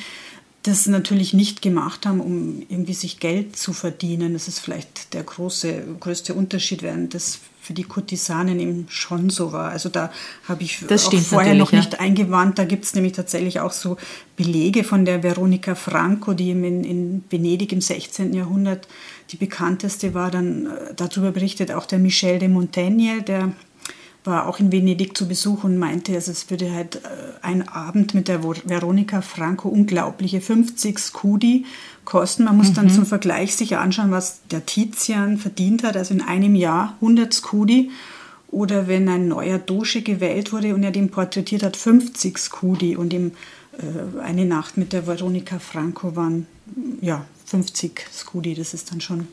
das 0.64 0.88
natürlich 0.88 1.34
nicht 1.34 1.62
gemacht 1.62 2.06
haben, 2.06 2.22
um 2.22 2.64
irgendwie 2.70 2.94
sich 2.94 3.20
Geld 3.20 3.58
zu 3.58 3.74
verdienen. 3.74 4.34
Das 4.34 4.48
ist 4.48 4.60
vielleicht 4.60 5.14
der 5.14 5.24
große, 5.24 5.84
größte 6.00 6.34
Unterschied, 6.34 6.82
während 6.82 7.14
das 7.14 7.40
für 7.62 7.74
die 7.74 7.84
Kurtisanen 7.84 8.60
eben 8.60 8.86
schon 8.90 9.30
so 9.30 9.52
war. 9.52 9.72
Also 9.72 9.90
da 9.90 10.12
habe 10.48 10.64
ich 10.64 10.80
das 10.88 11.08
auch 11.08 11.14
vorher 11.20 11.54
noch 11.54 11.72
nicht 11.72 11.94
ja. 11.94 12.00
eingewandt. 12.00 12.60
Da 12.60 12.66
gibt 12.66 12.86
es 12.86 12.94
nämlich 12.94 13.14
tatsächlich 13.14 13.60
auch 13.60 13.72
so 13.72 13.98
Belege 14.36 14.84
von 14.84 15.06
der 15.06 15.24
Veronica 15.24 15.76
Franco, 15.76 16.34
die 16.34 16.52
in, 16.52 16.84
in 16.84 17.24
Venedig 17.30 17.72
im 17.72 17.82
16. 17.82 18.34
Jahrhundert 18.34 18.88
die 19.32 19.38
bekannteste 19.38 20.14
war. 20.14 20.32
Dann 20.32 20.68
äh, 20.68 20.94
darüber 20.96 21.32
berichtet 21.32 21.72
auch 21.72 21.86
der 21.86 22.00
Michel 22.00 22.40
de 22.40 22.50
Montaigne, 22.50 23.22
der 23.22 23.52
war 24.24 24.48
auch 24.48 24.60
in 24.60 24.72
Venedig 24.72 25.18
zu 25.18 25.28
Besuch 25.28 25.64
und 25.64 25.78
meinte, 25.78 26.14
also 26.14 26.32
es 26.32 26.50
würde 26.50 26.72
halt 26.72 26.98
äh, 26.98 27.00
ein 27.42 27.68
Abend 27.68 28.14
mit 28.14 28.28
der 28.28 28.44
Veronika 28.44 29.22
Franco 29.22 29.68
unglaubliche 29.70 30.40
50 30.40 30.98
Scudi 31.00 31.66
kosten. 32.06 32.46
Man 32.46 32.58
muss 32.58 32.70
mhm. 32.70 32.76
dann 32.76 32.90
zum 32.90 33.06
Vergleich 33.06 33.56
sich 33.56 33.78
anschauen, 33.78 34.12
was 34.12 34.42
der 34.52 34.66
Tizian 34.66 35.38
verdient 35.38 35.84
hat, 35.84 35.98
also 35.98 36.14
in 36.14 36.22
einem 36.22 36.56
Jahr 36.56 36.96
100 37.02 37.34
Scudi. 37.34 37.92
Oder 38.50 38.88
wenn 38.88 39.10
ein 39.10 39.28
neuer 39.28 39.58
Doge 39.58 40.04
gewählt 40.04 40.54
wurde 40.54 40.76
und 40.76 40.84
er 40.84 40.92
den 40.92 41.10
porträtiert 41.10 41.64
hat, 41.64 41.76
50 41.76 42.38
Scudi. 42.38 42.96
Und 42.96 43.12
ihm 43.12 43.32
äh, 43.78 44.22
eine 44.22 44.46
Nacht 44.46 44.78
mit 44.78 44.94
der 44.94 45.08
Veronika 45.08 45.60
Franco 45.60 46.16
waren 46.16 46.46
ja 47.02 47.26
50 47.46 48.06
Scudi. 48.14 48.54
Das 48.54 48.74
ist 48.74 48.92
dann 48.92 49.02
schon 49.02 49.28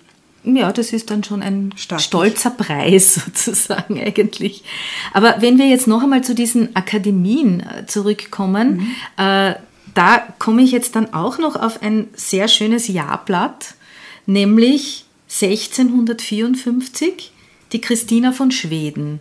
ja, 0.44 0.72
das 0.72 0.92
ist 0.92 1.10
dann 1.10 1.22
schon 1.22 1.42
ein 1.42 1.72
Stattlich. 1.76 2.06
stolzer 2.06 2.50
Preis 2.50 3.14
sozusagen 3.14 4.00
eigentlich. 4.00 4.64
Aber 5.12 5.36
wenn 5.40 5.58
wir 5.58 5.66
jetzt 5.66 5.86
noch 5.86 6.02
einmal 6.02 6.22
zu 6.22 6.34
diesen 6.34 6.74
Akademien 6.76 7.60
äh, 7.60 7.86
zurückkommen, 7.86 8.76
mhm. 8.76 9.24
äh, 9.24 9.54
da 9.94 10.22
komme 10.38 10.62
ich 10.62 10.72
jetzt 10.72 10.96
dann 10.96 11.12
auch 11.12 11.38
noch 11.38 11.56
auf 11.56 11.82
ein 11.82 12.08
sehr 12.14 12.48
schönes 12.48 12.88
Jahrblatt, 12.88 13.74
nämlich 14.26 15.04
1654, 15.28 17.32
die 17.72 17.80
Christina 17.80 18.32
von 18.32 18.50
Schweden. 18.50 19.20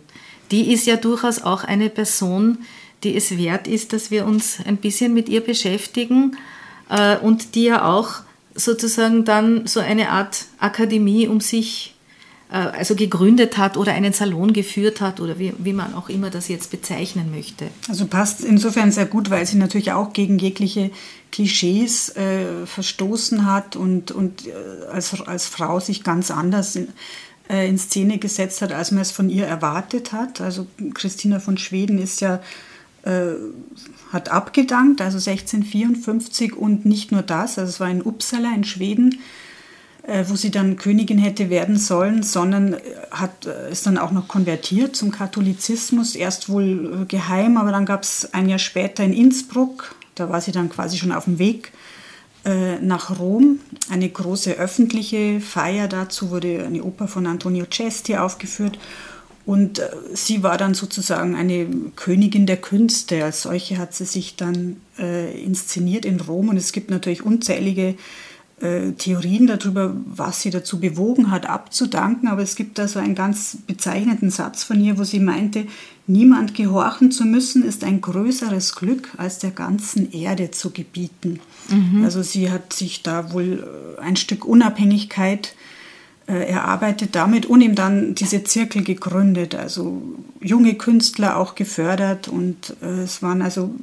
Die 0.50 0.72
ist 0.72 0.86
ja 0.86 0.96
durchaus 0.96 1.42
auch 1.42 1.64
eine 1.64 1.90
Person, 1.90 2.58
die 3.04 3.16
es 3.16 3.36
wert 3.36 3.68
ist, 3.68 3.92
dass 3.92 4.10
wir 4.10 4.26
uns 4.26 4.58
ein 4.64 4.76
bisschen 4.76 5.14
mit 5.14 5.28
ihr 5.28 5.40
beschäftigen 5.40 6.36
äh, 6.88 7.16
und 7.18 7.54
die 7.54 7.64
ja 7.64 7.84
auch 7.84 8.22
sozusagen 8.54 9.24
dann 9.24 9.66
so 9.66 9.80
eine 9.80 10.10
Art 10.10 10.46
Akademie 10.58 11.28
um 11.28 11.40
sich 11.40 11.94
äh, 12.50 12.56
also 12.56 12.94
gegründet 12.96 13.58
hat 13.58 13.76
oder 13.76 13.92
einen 13.92 14.12
Salon 14.12 14.52
geführt 14.52 15.00
hat 15.00 15.20
oder 15.20 15.38
wie, 15.38 15.52
wie 15.58 15.72
man 15.72 15.94
auch 15.94 16.08
immer 16.08 16.30
das 16.30 16.48
jetzt 16.48 16.70
bezeichnen 16.70 17.30
möchte. 17.30 17.68
Also 17.88 18.06
passt 18.06 18.42
insofern 18.42 18.90
sehr 18.92 19.06
gut, 19.06 19.30
weil 19.30 19.46
sie 19.46 19.56
natürlich 19.56 19.92
auch 19.92 20.12
gegen 20.12 20.38
jegliche 20.38 20.90
Klischees 21.30 22.16
äh, 22.16 22.66
verstoßen 22.66 23.46
hat 23.46 23.76
und, 23.76 24.10
und 24.10 24.46
äh, 24.46 24.52
als, 24.92 25.20
als 25.22 25.46
Frau 25.46 25.78
sich 25.78 26.02
ganz 26.02 26.30
anders 26.30 26.74
in, 26.74 26.88
äh, 27.48 27.68
in 27.68 27.78
Szene 27.78 28.18
gesetzt 28.18 28.62
hat, 28.62 28.72
als 28.72 28.90
man 28.90 29.02
es 29.02 29.12
von 29.12 29.30
ihr 29.30 29.46
erwartet 29.46 30.12
hat. 30.12 30.40
Also 30.40 30.66
Christina 30.94 31.38
von 31.38 31.56
Schweden 31.56 31.98
ist 31.98 32.20
ja 32.20 32.40
äh, 33.02 33.32
hat 34.12 34.30
abgedankt, 34.30 35.00
also 35.00 35.16
1654 35.16 36.54
und 36.54 36.84
nicht 36.84 37.12
nur 37.12 37.22
das, 37.22 37.58
also 37.58 37.70
es 37.70 37.80
war 37.80 37.88
in 37.88 38.02
Uppsala 38.02 38.52
in 38.54 38.64
Schweden, 38.64 39.20
äh, 40.02 40.24
wo 40.28 40.36
sie 40.36 40.50
dann 40.50 40.76
Königin 40.76 41.16
hätte 41.16 41.48
werden 41.48 41.78
sollen, 41.78 42.22
sondern 42.22 42.76
hat, 43.10 43.46
äh, 43.46 43.70
ist 43.70 43.86
dann 43.86 43.96
auch 43.96 44.10
noch 44.10 44.28
konvertiert 44.28 44.96
zum 44.96 45.12
Katholizismus, 45.12 46.14
erst 46.14 46.50
wohl 46.50 47.06
geheim, 47.08 47.56
aber 47.56 47.70
dann 47.70 47.86
gab 47.86 48.02
es 48.02 48.34
ein 48.34 48.48
Jahr 48.50 48.58
später 48.58 49.02
in 49.02 49.14
Innsbruck, 49.14 49.94
da 50.14 50.28
war 50.28 50.42
sie 50.42 50.52
dann 50.52 50.68
quasi 50.68 50.98
schon 50.98 51.12
auf 51.12 51.24
dem 51.24 51.38
Weg 51.38 51.72
nach 52.80 53.18
Rom. 53.18 53.60
Eine 53.90 54.08
große 54.08 54.54
öffentliche 54.54 55.42
Feier 55.42 55.88
dazu 55.88 56.30
wurde 56.30 56.64
eine 56.64 56.82
Oper 56.82 57.06
von 57.06 57.26
Antonio 57.26 57.66
Cesti 57.70 58.16
aufgeführt 58.16 58.78
und 59.46 59.78
äh, 59.78 59.88
sie 60.14 60.42
war 60.42 60.58
dann 60.58 60.74
sozusagen 60.74 61.34
eine 61.34 61.66
Königin 61.96 62.46
der 62.46 62.58
Künste. 62.58 63.24
Als 63.24 63.42
solche 63.42 63.78
hat 63.78 63.94
sie 63.94 64.04
sich 64.04 64.36
dann 64.36 64.76
äh, 64.98 65.42
inszeniert 65.42 66.04
in 66.04 66.20
Rom. 66.20 66.48
Und 66.50 66.56
es 66.56 66.72
gibt 66.72 66.90
natürlich 66.90 67.24
unzählige 67.24 67.94
äh, 68.60 68.92
Theorien 68.92 69.46
darüber, 69.46 69.96
was 70.04 70.42
sie 70.42 70.50
dazu 70.50 70.78
bewogen 70.78 71.30
hat, 71.30 71.46
abzudanken. 71.46 72.28
Aber 72.28 72.42
es 72.42 72.54
gibt 72.54 72.78
da 72.78 72.86
so 72.86 72.98
einen 72.98 73.14
ganz 73.14 73.58
bezeichnenden 73.66 74.30
Satz 74.30 74.62
von 74.62 74.82
ihr, 74.84 74.98
wo 74.98 75.04
sie 75.04 75.20
meinte, 75.20 75.66
niemand 76.06 76.54
gehorchen 76.54 77.10
zu 77.10 77.24
müssen, 77.24 77.64
ist 77.64 77.82
ein 77.82 78.02
größeres 78.02 78.74
Glück, 78.74 79.08
als 79.16 79.38
der 79.38 79.52
ganzen 79.52 80.12
Erde 80.12 80.50
zu 80.50 80.70
gebieten. 80.70 81.40
Mhm. 81.70 82.04
Also 82.04 82.22
sie 82.22 82.50
hat 82.50 82.74
sich 82.74 83.02
da 83.02 83.32
wohl 83.32 83.64
äh, 83.98 84.00
ein 84.02 84.16
Stück 84.16 84.44
Unabhängigkeit 84.44 85.46
äh, 85.46 85.79
erarbeitet 86.30 87.14
damit 87.14 87.46
und 87.46 87.60
ihm 87.60 87.74
dann 87.74 88.14
diese 88.14 88.44
Zirkel 88.44 88.84
gegründet, 88.84 89.54
also 89.54 90.02
junge 90.40 90.74
Künstler 90.74 91.36
auch 91.36 91.54
gefördert 91.54 92.28
und 92.28 92.76
äh, 92.82 93.02
es 93.02 93.22
waren 93.22 93.42
also 93.42 93.74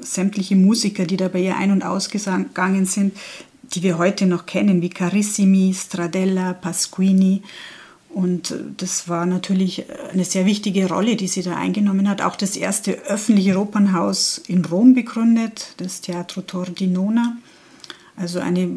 sämtliche 0.00 0.56
Musiker, 0.56 1.06
die 1.06 1.16
da 1.16 1.28
bei 1.28 1.40
ihr 1.40 1.56
ein- 1.56 1.72
und 1.72 1.82
ausgegangen 1.82 2.86
sind, 2.86 3.16
die 3.74 3.82
wir 3.82 3.98
heute 3.98 4.26
noch 4.26 4.46
kennen, 4.46 4.82
wie 4.82 4.90
Carissimi, 4.90 5.74
Stradella, 5.74 6.52
Pasquini. 6.52 7.42
Und 8.10 8.52
äh, 8.52 8.58
das 8.76 9.08
war 9.08 9.26
natürlich 9.26 9.84
eine 10.12 10.24
sehr 10.24 10.46
wichtige 10.46 10.88
Rolle, 10.88 11.16
die 11.16 11.28
sie 11.28 11.42
da 11.42 11.56
eingenommen 11.56 12.08
hat. 12.08 12.22
Auch 12.22 12.36
das 12.36 12.56
erste 12.56 12.92
öffentliche 13.06 13.58
Opernhaus 13.58 14.38
in 14.46 14.64
Rom 14.64 14.94
begründet, 14.94 15.74
das 15.78 16.00
Teatro 16.00 16.42
Tor 16.42 16.66
di 16.66 16.86
Nona. 16.86 17.36
Also 18.16 18.38
eine 18.38 18.68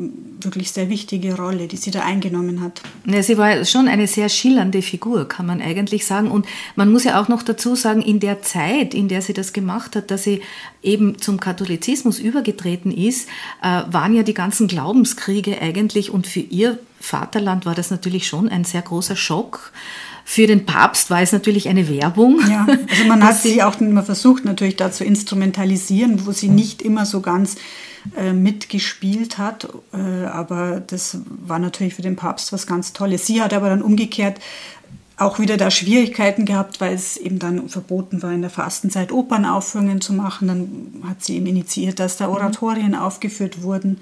wirklich 0.42 0.72
sehr 0.72 0.90
wichtige 0.90 1.36
Rolle, 1.36 1.68
die 1.68 1.78
sie 1.78 1.92
da 1.92 2.02
eingenommen 2.02 2.60
hat. 2.62 2.82
Ja, 3.06 3.22
sie 3.22 3.38
war 3.38 3.64
schon 3.66 3.88
eine 3.88 4.08
sehr 4.08 4.30
schillernde 4.30 4.82
Figur, 4.82 5.28
kann 5.28 5.46
man 5.46 5.62
eigentlich 5.62 6.08
sagen. 6.08 6.32
Und 6.32 6.48
man 6.76 6.92
muss 6.92 7.04
ja 7.04 7.22
auch 7.22 7.28
noch 7.28 7.44
dazu 7.44 7.76
sagen, 7.76 8.02
in 8.02 8.20
der 8.20 8.42
Zeit, 8.42 8.96
in 8.96 9.08
der 9.08 9.22
sie 9.22 9.34
das 9.34 9.54
gemacht 9.54 9.96
hat, 9.96 10.10
dass 10.10 10.24
sie 10.24 10.42
eben 10.82 11.20
zum 11.20 11.40
Katholizismus 11.40 12.18
übergetreten 12.18 12.92
ist, 12.92 13.30
äh, 13.62 13.84
waren 13.92 14.16
ja 14.16 14.24
die 14.24 14.34
ganzen 14.34 14.68
Glaubenskriege 14.68 15.62
eigentlich 15.62 16.10
und 16.10 16.26
für 16.26 16.40
ihr 16.40 16.80
Vaterland 17.00 17.68
war 17.68 17.76
das 17.76 17.92
natürlich 17.92 18.28
schon 18.28 18.50
ein 18.50 18.64
sehr 18.64 18.82
großer 18.82 19.16
Schock. 19.16 19.72
Für 20.30 20.46
den 20.46 20.66
Papst 20.66 21.10
war 21.10 21.22
es 21.22 21.32
natürlich 21.32 21.70
eine 21.70 21.88
Werbung. 21.88 22.42
Ja, 22.50 22.68
also 22.68 23.06
man 23.06 23.24
hat 23.26 23.38
sie 23.38 23.64
auch 23.64 23.80
immer 23.80 24.04
versucht, 24.04 24.44
natürlich 24.44 24.76
da 24.76 24.92
zu 24.92 25.06
instrumentalisieren, 25.06 26.28
wo 26.28 26.34
sie 26.34 26.50
nicht 26.50 26.82
immer 26.82 27.06
so 27.06 27.22
ganz 27.22 27.56
äh, 28.14 28.34
mitgespielt 28.34 29.38
hat. 29.38 29.70
Äh, 29.94 30.26
aber 30.26 30.82
das 30.86 31.20
war 31.30 31.60
natürlich 31.60 31.94
für 31.94 32.02
den 32.02 32.18
Papst 32.18 32.52
was 32.52 32.68
ganz 32.68 32.92
Tolles. 32.92 33.26
Sie 33.26 33.42
hat 33.42 33.54
aber 33.54 33.70
dann 33.70 33.82
umgekehrt 33.82 34.42
auch 35.16 35.40
wieder 35.40 35.56
da 35.56 35.72
Schwierigkeiten 35.72 36.44
gehabt, 36.44 36.82
weil 36.82 36.94
es 36.94 37.16
eben 37.16 37.40
dann 37.40 37.70
verboten 37.70 38.22
war, 38.22 38.34
in 38.34 38.42
der 38.42 38.52
Fastenzeit 38.52 39.14
Opernaufführungen 39.14 40.02
zu 40.02 40.12
machen. 40.12 40.50
Dann 40.50 41.10
hat 41.10 41.24
sie 41.24 41.38
eben 41.38 41.46
initiiert, 41.46 42.02
dass 42.02 42.18
da 42.18 42.28
Oratorien 42.28 42.96
aufgeführt 42.96 43.64
wurden. 43.64 44.00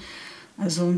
Also 0.57 0.97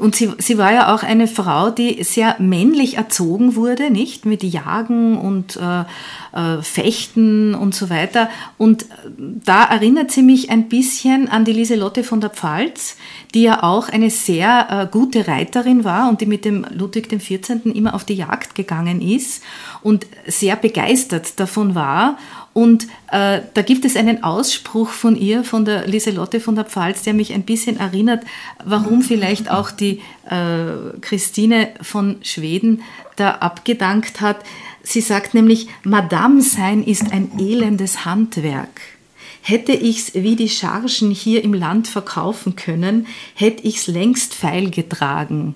und 0.00 0.14
sie, 0.16 0.30
sie 0.38 0.56
war 0.56 0.72
ja 0.72 0.94
auch 0.94 1.02
eine 1.02 1.28
Frau, 1.28 1.70
die 1.70 2.02
sehr 2.02 2.36
männlich 2.38 2.96
erzogen 2.96 3.54
wurde, 3.54 3.90
nicht 3.90 4.24
mit 4.24 4.42
Jagen 4.42 5.18
und 5.18 5.56
äh, 5.56 5.84
äh, 6.32 6.62
Fechten 6.62 7.54
und 7.54 7.74
so 7.74 7.90
weiter. 7.90 8.30
Und 8.56 8.86
da 9.44 9.64
erinnert 9.64 10.10
sie 10.10 10.22
mich 10.22 10.50
ein 10.50 10.68
bisschen 10.68 11.28
an 11.28 11.44
die 11.44 11.52
Lieselotte 11.52 12.02
von 12.02 12.20
der 12.20 12.30
Pfalz, 12.30 12.96
die 13.34 13.42
ja 13.42 13.62
auch 13.62 13.88
eine 13.88 14.10
sehr 14.10 14.66
äh, 14.70 14.86
gute 14.90 15.28
Reiterin 15.28 15.84
war 15.84 16.08
und 16.08 16.20
die 16.20 16.26
mit 16.26 16.44
dem 16.44 16.64
Ludwig 16.70 17.08
XIV. 17.10 17.66
immer 17.66 17.94
auf 17.94 18.04
die 18.04 18.14
Jagd 18.14 18.54
gegangen 18.54 19.02
ist 19.02 19.42
und 19.82 20.06
sehr 20.26 20.56
begeistert 20.56 21.38
davon 21.38 21.74
war 21.74 22.16
und 22.52 22.88
äh, 23.12 23.42
da 23.54 23.62
gibt 23.62 23.84
es 23.84 23.94
einen 23.94 24.24
Ausspruch 24.24 24.88
von 24.88 25.14
ihr, 25.14 25.44
von 25.44 25.64
der 25.64 25.86
Lieselotte 25.86 26.40
von 26.40 26.56
der 26.56 26.64
Pfalz, 26.64 27.02
der 27.02 27.14
mich 27.14 27.32
ein 27.32 27.44
bisschen 27.44 27.78
erinnert, 27.78 28.24
warum 28.64 29.02
vielleicht 29.02 29.29
auch 29.50 29.70
die 29.70 30.00
äh, 30.28 30.98
Christine 31.00 31.68
von 31.80 32.16
Schweden 32.22 32.82
da 33.16 33.32
abgedankt 33.32 34.20
hat. 34.20 34.38
Sie 34.82 35.00
sagt 35.00 35.34
nämlich, 35.34 35.68
Madame 35.84 36.42
sein 36.42 36.82
ist 36.82 37.12
ein 37.12 37.38
elendes 37.38 38.04
Handwerk. 38.04 38.80
Hätte 39.42 39.72
ich's 39.72 40.12
wie 40.14 40.36
die 40.36 40.50
Chargen 40.50 41.10
hier 41.10 41.42
im 41.42 41.54
Land 41.54 41.88
verkaufen 41.88 42.56
können, 42.56 43.06
hätte 43.34 43.66
ich's 43.66 43.86
längst 43.86 44.34
feilgetragen. 44.34 45.54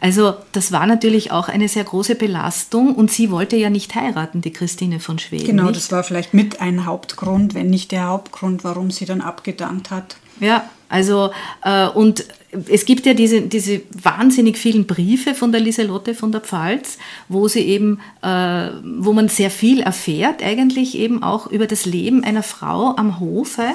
Also 0.00 0.34
das 0.52 0.70
war 0.70 0.86
natürlich 0.86 1.32
auch 1.32 1.48
eine 1.48 1.68
sehr 1.68 1.82
große 1.82 2.14
Belastung 2.14 2.94
und 2.94 3.10
sie 3.10 3.32
wollte 3.32 3.56
ja 3.56 3.70
nicht 3.70 3.94
heiraten, 3.96 4.40
die 4.40 4.52
Christine 4.52 5.00
von 5.00 5.18
Schweden. 5.18 5.46
Genau, 5.46 5.64
nicht? 5.64 5.76
das 5.76 5.90
war 5.90 6.04
vielleicht 6.04 6.32
mit 6.32 6.60
ein 6.60 6.86
Hauptgrund, 6.86 7.54
wenn 7.54 7.70
nicht 7.70 7.90
der 7.90 8.06
Hauptgrund, 8.06 8.62
warum 8.62 8.92
sie 8.92 9.04
dann 9.04 9.20
abgedankt 9.20 9.90
hat. 9.90 10.16
Ja, 10.38 10.70
also 10.94 11.32
äh, 11.64 11.88
und 11.88 12.24
es 12.70 12.84
gibt 12.84 13.04
ja 13.04 13.14
diese, 13.14 13.40
diese 13.42 13.82
wahnsinnig 13.90 14.58
vielen 14.58 14.86
Briefe 14.86 15.34
von 15.34 15.50
der 15.50 15.60
Lieselotte 15.60 16.14
von 16.14 16.30
der 16.30 16.40
Pfalz, 16.40 16.98
wo 17.28 17.48
sie 17.48 17.62
eben, 17.62 17.98
äh, 18.22 18.68
wo 18.84 19.12
man 19.12 19.28
sehr 19.28 19.50
viel 19.50 19.80
erfährt, 19.80 20.40
eigentlich 20.40 20.96
eben 20.96 21.24
auch 21.24 21.48
über 21.48 21.66
das 21.66 21.84
Leben 21.84 22.22
einer 22.22 22.44
Frau 22.44 22.94
am 22.94 23.18
Hofe. 23.18 23.70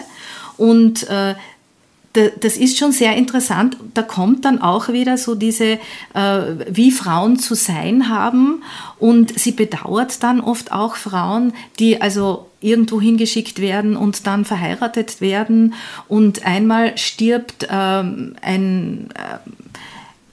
Und 0.56 1.10
äh, 1.10 1.36
das 2.14 2.56
ist 2.56 2.78
schon 2.78 2.94
sehr 2.94 3.18
interessant. 3.18 3.76
Da 3.94 4.02
kommt 4.02 4.46
dann 4.46 4.62
auch 4.62 4.88
wieder 4.88 5.18
so 5.18 5.36
diese, 5.36 5.78
äh, 6.14 6.42
wie 6.70 6.92
Frauen 6.92 7.38
zu 7.38 7.56
sein 7.56 8.08
haben. 8.08 8.64
Und 8.98 9.38
sie 9.38 9.52
bedauert 9.52 10.24
dann 10.24 10.40
oft 10.40 10.72
auch 10.72 10.96
Frauen, 10.96 11.52
die 11.80 12.02
also 12.02 12.49
irgendwo 12.62 13.00
hingeschickt 13.00 13.60
werden 13.62 13.96
und 13.96 14.28
dann 14.28 14.46
verheiratet 14.46 15.22
werden. 15.22 15.74
Und 16.08 16.46
einmal 16.46 16.98
stirbt 16.98 17.68
ähm, 17.70 18.36
ein, 18.42 19.10
äh, 19.16 19.38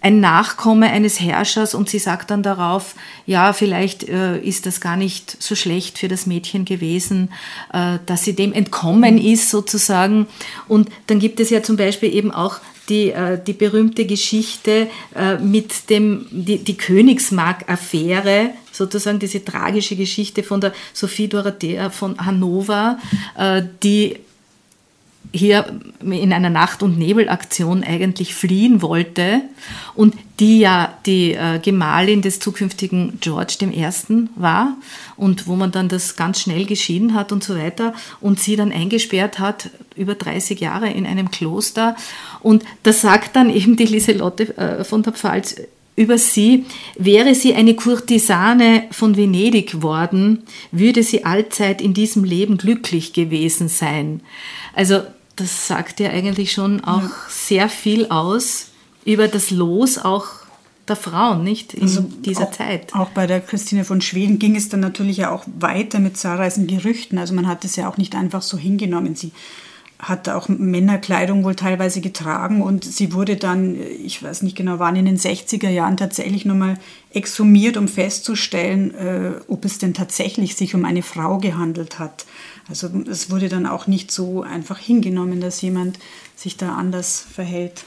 ein 0.00 0.20
Nachkomme 0.20 0.90
eines 0.90 1.20
Herrschers 1.20 1.74
und 1.74 1.88
sie 1.88 1.98
sagt 1.98 2.30
dann 2.30 2.42
darauf, 2.42 2.94
ja, 3.26 3.52
vielleicht 3.52 4.08
äh, 4.08 4.38
ist 4.38 4.66
das 4.66 4.80
gar 4.80 4.96
nicht 4.96 5.42
so 5.42 5.54
schlecht 5.54 5.98
für 5.98 6.08
das 6.08 6.26
Mädchen 6.26 6.64
gewesen, 6.64 7.30
äh, 7.72 7.98
dass 8.06 8.24
sie 8.24 8.34
dem 8.34 8.52
entkommen 8.52 9.18
ist 9.18 9.50
sozusagen. 9.50 10.26
Und 10.68 10.90
dann 11.06 11.18
gibt 11.18 11.40
es 11.40 11.50
ja 11.50 11.62
zum 11.62 11.76
Beispiel 11.76 12.14
eben 12.14 12.30
auch 12.30 12.60
die, 12.88 13.10
äh, 13.10 13.38
die 13.44 13.52
berühmte 13.52 14.06
Geschichte 14.06 14.88
äh, 15.14 15.38
mit 15.38 15.90
dem, 15.90 16.26
die, 16.30 16.58
die 16.58 16.76
Königsmark-Affäre, 16.76 18.50
sozusagen 18.76 19.18
diese 19.18 19.44
tragische 19.44 19.96
Geschichte 19.96 20.42
von 20.42 20.60
der 20.60 20.72
Sophie 20.92 21.28
Dorothea 21.28 21.90
von 21.90 22.18
Hannover, 22.24 22.98
äh, 23.36 23.62
die 23.82 24.18
hier 25.32 25.80
in 26.00 26.32
einer 26.32 26.50
Nacht- 26.50 26.82
und 26.82 26.98
Nebelaktion 26.98 27.84
eigentlich 27.84 28.34
fliehen 28.34 28.82
wollte 28.82 29.42
und 29.94 30.14
die 30.40 30.60
ja 30.60 30.96
die 31.06 31.32
äh, 31.32 31.58
Gemahlin 31.58 32.22
des 32.22 32.40
zukünftigen 32.40 33.18
George 33.20 33.56
I. 33.62 34.28
war 34.36 34.76
und 35.16 35.46
wo 35.46 35.56
man 35.56 35.72
dann 35.72 35.88
das 35.88 36.16
ganz 36.16 36.40
schnell 36.40 36.66
geschieden 36.66 37.14
hat 37.14 37.32
und 37.32 37.42
so 37.42 37.56
weiter 37.56 37.94
und 38.20 38.40
sie 38.40 38.56
dann 38.56 38.72
eingesperrt 38.72 39.38
hat, 39.38 39.70
über 39.96 40.14
30 40.14 40.60
Jahre 40.60 40.90
in 40.90 41.06
einem 41.06 41.30
Kloster. 41.30 41.96
Und 42.40 42.64
das 42.82 43.00
sagt 43.00 43.36
dann 43.36 43.50
eben 43.50 43.76
die 43.76 43.86
Lieselotte 43.86 44.56
äh, 44.56 44.84
von 44.84 45.02
der 45.02 45.12
Pfalz 45.12 45.56
über 45.96 46.18
sie, 46.18 46.66
wäre 46.96 47.34
sie 47.34 47.54
eine 47.54 47.74
Kurtisane 47.74 48.84
von 48.90 49.16
Venedig 49.16 49.82
worden, 49.82 50.44
würde 50.70 51.02
sie 51.02 51.24
allzeit 51.24 51.80
in 51.80 51.94
diesem 51.94 52.22
Leben 52.22 52.58
glücklich 52.58 53.14
gewesen 53.14 53.68
sein. 53.68 54.20
Also 54.74 55.00
das 55.36 55.66
sagt 55.66 56.00
ja 56.00 56.10
eigentlich 56.10 56.52
schon 56.52 56.84
auch 56.84 57.02
ja. 57.02 57.10
sehr 57.28 57.68
viel 57.68 58.06
aus 58.06 58.68
über 59.04 59.28
das 59.28 59.50
Los 59.50 59.98
auch 59.98 60.26
der 60.88 60.96
Frauen, 60.96 61.42
nicht 61.42 61.74
in 61.74 61.82
also 61.82 62.02
dieser 62.02 62.44
auch, 62.44 62.52
Zeit. 62.52 62.94
Auch 62.94 63.10
bei 63.10 63.26
der 63.26 63.40
Christine 63.40 63.84
von 63.84 64.00
Schweden 64.00 64.38
ging 64.38 64.54
es 64.54 64.68
dann 64.68 64.80
natürlich 64.80 65.16
ja 65.16 65.30
auch 65.32 65.44
weiter 65.58 65.98
mit 65.98 66.16
zahlreichen 66.16 66.66
Gerüchten. 66.66 67.18
Also 67.18 67.34
man 67.34 67.48
hat 67.48 67.64
es 67.64 67.76
ja 67.76 67.88
auch 67.88 67.96
nicht 67.96 68.14
einfach 68.14 68.42
so 68.42 68.56
hingenommen. 68.56 69.16
Sie 69.16 69.32
hat 69.98 70.28
auch 70.28 70.48
Männerkleidung 70.48 71.42
wohl 71.42 71.54
teilweise 71.54 72.00
getragen 72.00 72.62
und 72.62 72.84
sie 72.84 73.14
wurde 73.14 73.36
dann, 73.36 73.76
ich 73.80 74.22
weiß 74.22 74.42
nicht 74.42 74.56
genau, 74.56 74.78
wann 74.78 74.96
in 74.96 75.06
den 75.06 75.16
60er 75.16 75.70
Jahren 75.70 75.96
tatsächlich 75.96 76.44
nochmal 76.44 76.78
exhumiert, 77.10 77.76
um 77.76 77.88
festzustellen, 77.88 78.94
äh, 78.94 79.32
ob 79.48 79.64
es 79.64 79.78
denn 79.78 79.94
tatsächlich 79.94 80.54
sich 80.54 80.74
um 80.74 80.84
eine 80.84 81.02
Frau 81.02 81.38
gehandelt 81.38 81.98
hat. 81.98 82.26
Also 82.68 82.88
es 83.10 83.30
wurde 83.30 83.48
dann 83.48 83.66
auch 83.66 83.86
nicht 83.86 84.10
so 84.10 84.42
einfach 84.42 84.78
hingenommen, 84.78 85.40
dass 85.40 85.62
jemand 85.62 85.98
sich 86.34 86.56
da 86.56 86.74
anders 86.74 87.26
verhält. 87.32 87.84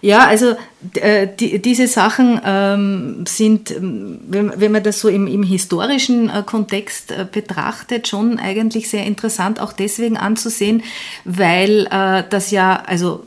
Ja, 0.00 0.26
also 0.26 0.56
äh, 0.94 1.26
die, 1.26 1.60
diese 1.60 1.86
Sachen 1.86 2.40
ähm, 2.44 3.24
sind, 3.26 3.70
ähm, 3.70 4.20
wenn, 4.28 4.52
wenn, 4.60 4.72
man 4.72 4.82
das 4.82 5.00
so 5.00 5.08
im, 5.08 5.26
im 5.26 5.42
historischen 5.42 6.28
äh, 6.28 6.42
Kontext 6.44 7.10
äh, 7.10 7.26
betrachtet, 7.30 8.08
schon 8.08 8.38
eigentlich 8.38 8.88
sehr 8.90 9.04
interessant, 9.04 9.60
auch 9.60 9.72
deswegen 9.72 10.16
anzusehen, 10.16 10.82
weil 11.24 11.86
äh, 11.90 12.24
das 12.28 12.50
ja, 12.50 12.82
also 12.86 13.24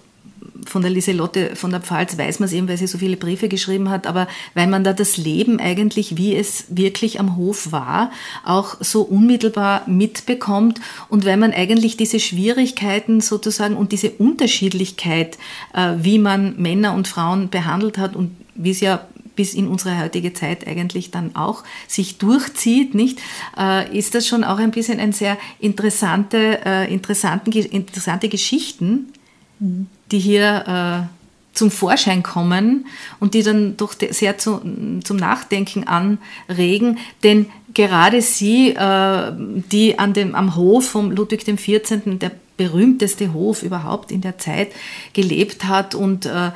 von 0.66 0.82
der 0.82 0.92
Lieselotte 0.92 1.56
von 1.56 1.72
der 1.72 1.82
Pfalz 1.82 2.18
weiß 2.18 2.40
man 2.40 2.48
es 2.48 2.54
eben, 2.54 2.68
weil 2.68 2.78
sie 2.78 2.88
so 2.88 2.98
viele 2.98 3.18
Briefe 3.18 3.50
geschrieben 3.50 3.90
hat, 3.90 4.08
aber 4.08 4.28
weil 4.54 4.68
man 4.68 4.84
da 4.84 4.94
das 4.94 5.18
Leben 5.18 5.60
eigentlich, 5.60 6.18
wie 6.18 6.36
es 6.36 6.66
wirklich 6.70 7.20
am 7.20 7.36
Hof 7.36 7.72
war, 7.72 8.12
auch 8.46 8.78
so 8.80 9.02
unmittelbar 9.02 9.84
mitbekommt 9.88 10.80
und 11.10 11.26
weil 11.26 11.38
man 11.38 11.54
eigentlich 11.54 11.98
diese 11.98 12.20
Schwierigkeiten 12.20 13.22
sozusagen 13.22 13.76
und 13.76 13.92
diese 13.92 14.12
Unterschiedlichkeit, 14.12 15.38
äh, 15.74 15.94
wie 16.00 16.20
man 16.20 16.56
Männer 16.58 16.94
und 16.94 17.08
Frauen 17.08 17.50
behandelt 17.50 17.98
hat 17.98 18.16
und 18.16 18.32
wie 18.56 18.72
es 18.72 18.82
ja 18.82 19.06
bis 19.40 19.54
in 19.54 19.70
unsere 19.70 19.98
heutige 19.98 20.34
Zeit 20.34 20.68
eigentlich 20.68 21.12
dann 21.12 21.34
auch 21.38 21.64
sich 21.88 22.18
durchzieht, 22.18 22.94
nicht, 22.94 23.20
äh, 23.58 23.98
ist 23.98 24.14
das 24.14 24.28
schon 24.28 24.44
auch 24.44 24.58
ein 24.58 24.72
bisschen 24.72 25.00
ein 25.00 25.14
sehr 25.14 25.38
interessante, 25.60 26.60
äh, 26.66 26.94
interessanten, 26.94 27.54
interessante 27.54 28.28
Geschichten, 28.28 29.14
die 29.60 30.20
hier 30.20 31.08
äh, 31.08 31.20
zum 31.54 31.72
Vorschein 31.72 32.24
kommen 32.24 32.88
und 33.20 33.34
die 33.34 33.44
dann 33.44 33.76
doch 33.76 33.94
sehr 34.12 34.38
zu, 34.38 34.62
zum 35.04 35.18
Nachdenken 35.18 35.86
anregen. 35.88 37.00
Denn 37.24 37.48
gerade 37.74 38.22
sie, 38.22 38.70
äh, 38.70 39.32
die 39.36 40.00
an 40.00 40.14
dem, 40.14 40.36
am 40.36 40.56
Hof 40.56 40.90
von 40.90 41.12
Ludwig 41.12 41.46
XIV., 41.46 42.20
der 42.20 42.32
berühmteste 42.58 43.34
Hof 43.34 43.64
überhaupt 43.64 44.12
in 44.12 44.22
der 44.22 44.38
Zeit, 44.38 44.72
gelebt 45.14 45.66
hat 45.66 45.96
und 45.96 46.26
äh, 46.26 46.52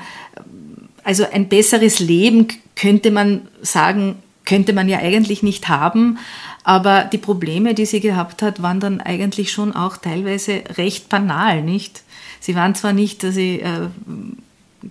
also 1.03 1.25
ein 1.31 1.49
besseres 1.49 1.99
Leben 1.99 2.47
könnte 2.75 3.11
man 3.11 3.47
sagen, 3.61 4.15
könnte 4.45 4.73
man 4.73 4.89
ja 4.89 4.99
eigentlich 4.99 5.43
nicht 5.43 5.67
haben. 5.69 6.17
Aber 6.63 7.03
die 7.03 7.17
Probleme, 7.17 7.73
die 7.73 7.85
sie 7.85 7.99
gehabt 7.99 8.41
hat, 8.41 8.61
waren 8.61 8.79
dann 8.79 9.01
eigentlich 9.01 9.51
schon 9.51 9.75
auch 9.75 9.97
teilweise 9.97 10.63
recht 10.77 11.09
banal, 11.09 11.61
nicht? 11.61 12.02
Sie 12.43 12.55
waren 12.55 12.75
zwar 12.75 12.91
nicht, 12.91 13.23
dass 13.23 13.35
sie 13.35 13.61
äh, 13.61 13.87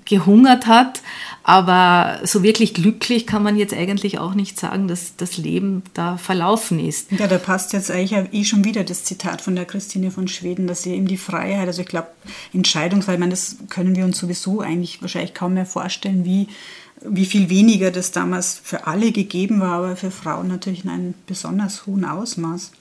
gehungert 0.07 0.67
hat, 0.67 1.03
aber 1.43 2.21
so 2.25 2.43
wirklich 2.43 2.73
glücklich 2.73 3.27
kann 3.27 3.43
man 3.43 3.59
jetzt 3.59 3.75
eigentlich 3.75 4.19
auch 4.19 4.33
nicht 4.33 4.59
sagen, 4.59 4.89
dass 4.89 5.17
das 5.17 5.37
Leben 5.37 5.83
da 5.93 6.17
verlaufen 6.17 6.81
ist. 6.81 7.13
Ja, 7.13 7.27
da 7.27 7.37
passt 7.37 7.75
jetzt 7.75 7.91
eigentlich 7.91 8.33
eh 8.33 8.45
schon 8.45 8.65
wieder 8.65 8.85
das 8.85 9.05
Zitat 9.05 9.43
von 9.43 9.55
der 9.55 9.67
Christine 9.67 10.11
von 10.11 10.29
Schweden, 10.29 10.67
dass 10.67 10.83
sie 10.83 10.95
eben 10.95 11.07
die 11.07 11.19
Freiheit, 11.19 11.67
also 11.67 11.83
ich 11.83 11.89
glaube, 11.89 12.09
Entscheidungsfreiheit, 12.55 13.19
ich 13.19 13.21
meine, 13.21 13.33
das 13.33 13.57
können 13.69 13.97
wir 13.97 14.07
uns 14.07 14.19
sowieso 14.19 14.63
eigentlich 14.63 15.03
wahrscheinlich 15.03 15.35
kaum 15.35 15.53
mehr 15.53 15.67
vorstellen, 15.67 16.25
wie, 16.25 16.49
wie 17.05 17.27
viel 17.27 17.51
weniger 17.51 17.91
das 17.91 18.13
damals 18.13 18.59
für 18.65 18.87
alle 18.87 19.13
gegeben 19.13 19.61
war, 19.61 19.73
aber 19.73 19.97
für 19.97 20.11
Frauen 20.11 20.49
natürlich 20.49 20.85
in 20.85 20.91
einem 20.91 21.15
besonders 21.27 21.85
hohen 21.85 22.07
Ausmaß. 22.07 22.73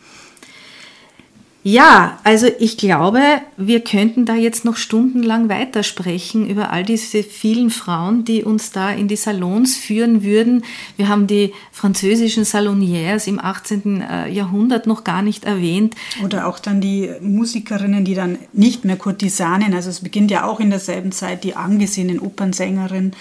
Ja, 1.63 2.17
also 2.23 2.47
ich 2.59 2.77
glaube, 2.77 3.21
wir 3.55 3.81
könnten 3.81 4.25
da 4.25 4.33
jetzt 4.33 4.65
noch 4.65 4.77
stundenlang 4.77 5.47
weitersprechen 5.47 6.49
über 6.49 6.71
all 6.71 6.83
diese 6.83 7.21
vielen 7.21 7.69
Frauen, 7.69 8.25
die 8.25 8.43
uns 8.43 8.71
da 8.71 8.89
in 8.89 9.07
die 9.07 9.15
Salons 9.15 9.77
führen 9.77 10.23
würden. 10.23 10.63
Wir 10.97 11.07
haben 11.07 11.27
die 11.27 11.53
französischen 11.71 12.45
Salonières 12.45 13.27
im 13.27 13.39
18. 13.39 14.01
Äh, 14.01 14.29
Jahrhundert 14.31 14.87
noch 14.87 15.03
gar 15.03 15.21
nicht 15.21 15.45
erwähnt. 15.45 15.93
Oder 16.23 16.47
auch 16.47 16.57
dann 16.57 16.81
die 16.81 17.11
Musikerinnen, 17.21 18.05
die 18.05 18.15
dann 18.15 18.39
nicht 18.53 18.83
mehr 18.83 18.97
Kurtisanen, 18.97 19.75
also 19.75 19.91
es 19.91 19.99
beginnt 19.99 20.31
ja 20.31 20.45
auch 20.45 20.59
in 20.59 20.71
derselben 20.71 21.11
Zeit, 21.11 21.43
die 21.43 21.55
angesehenen 21.55 22.19
Opernsängerinnen, 22.19 23.13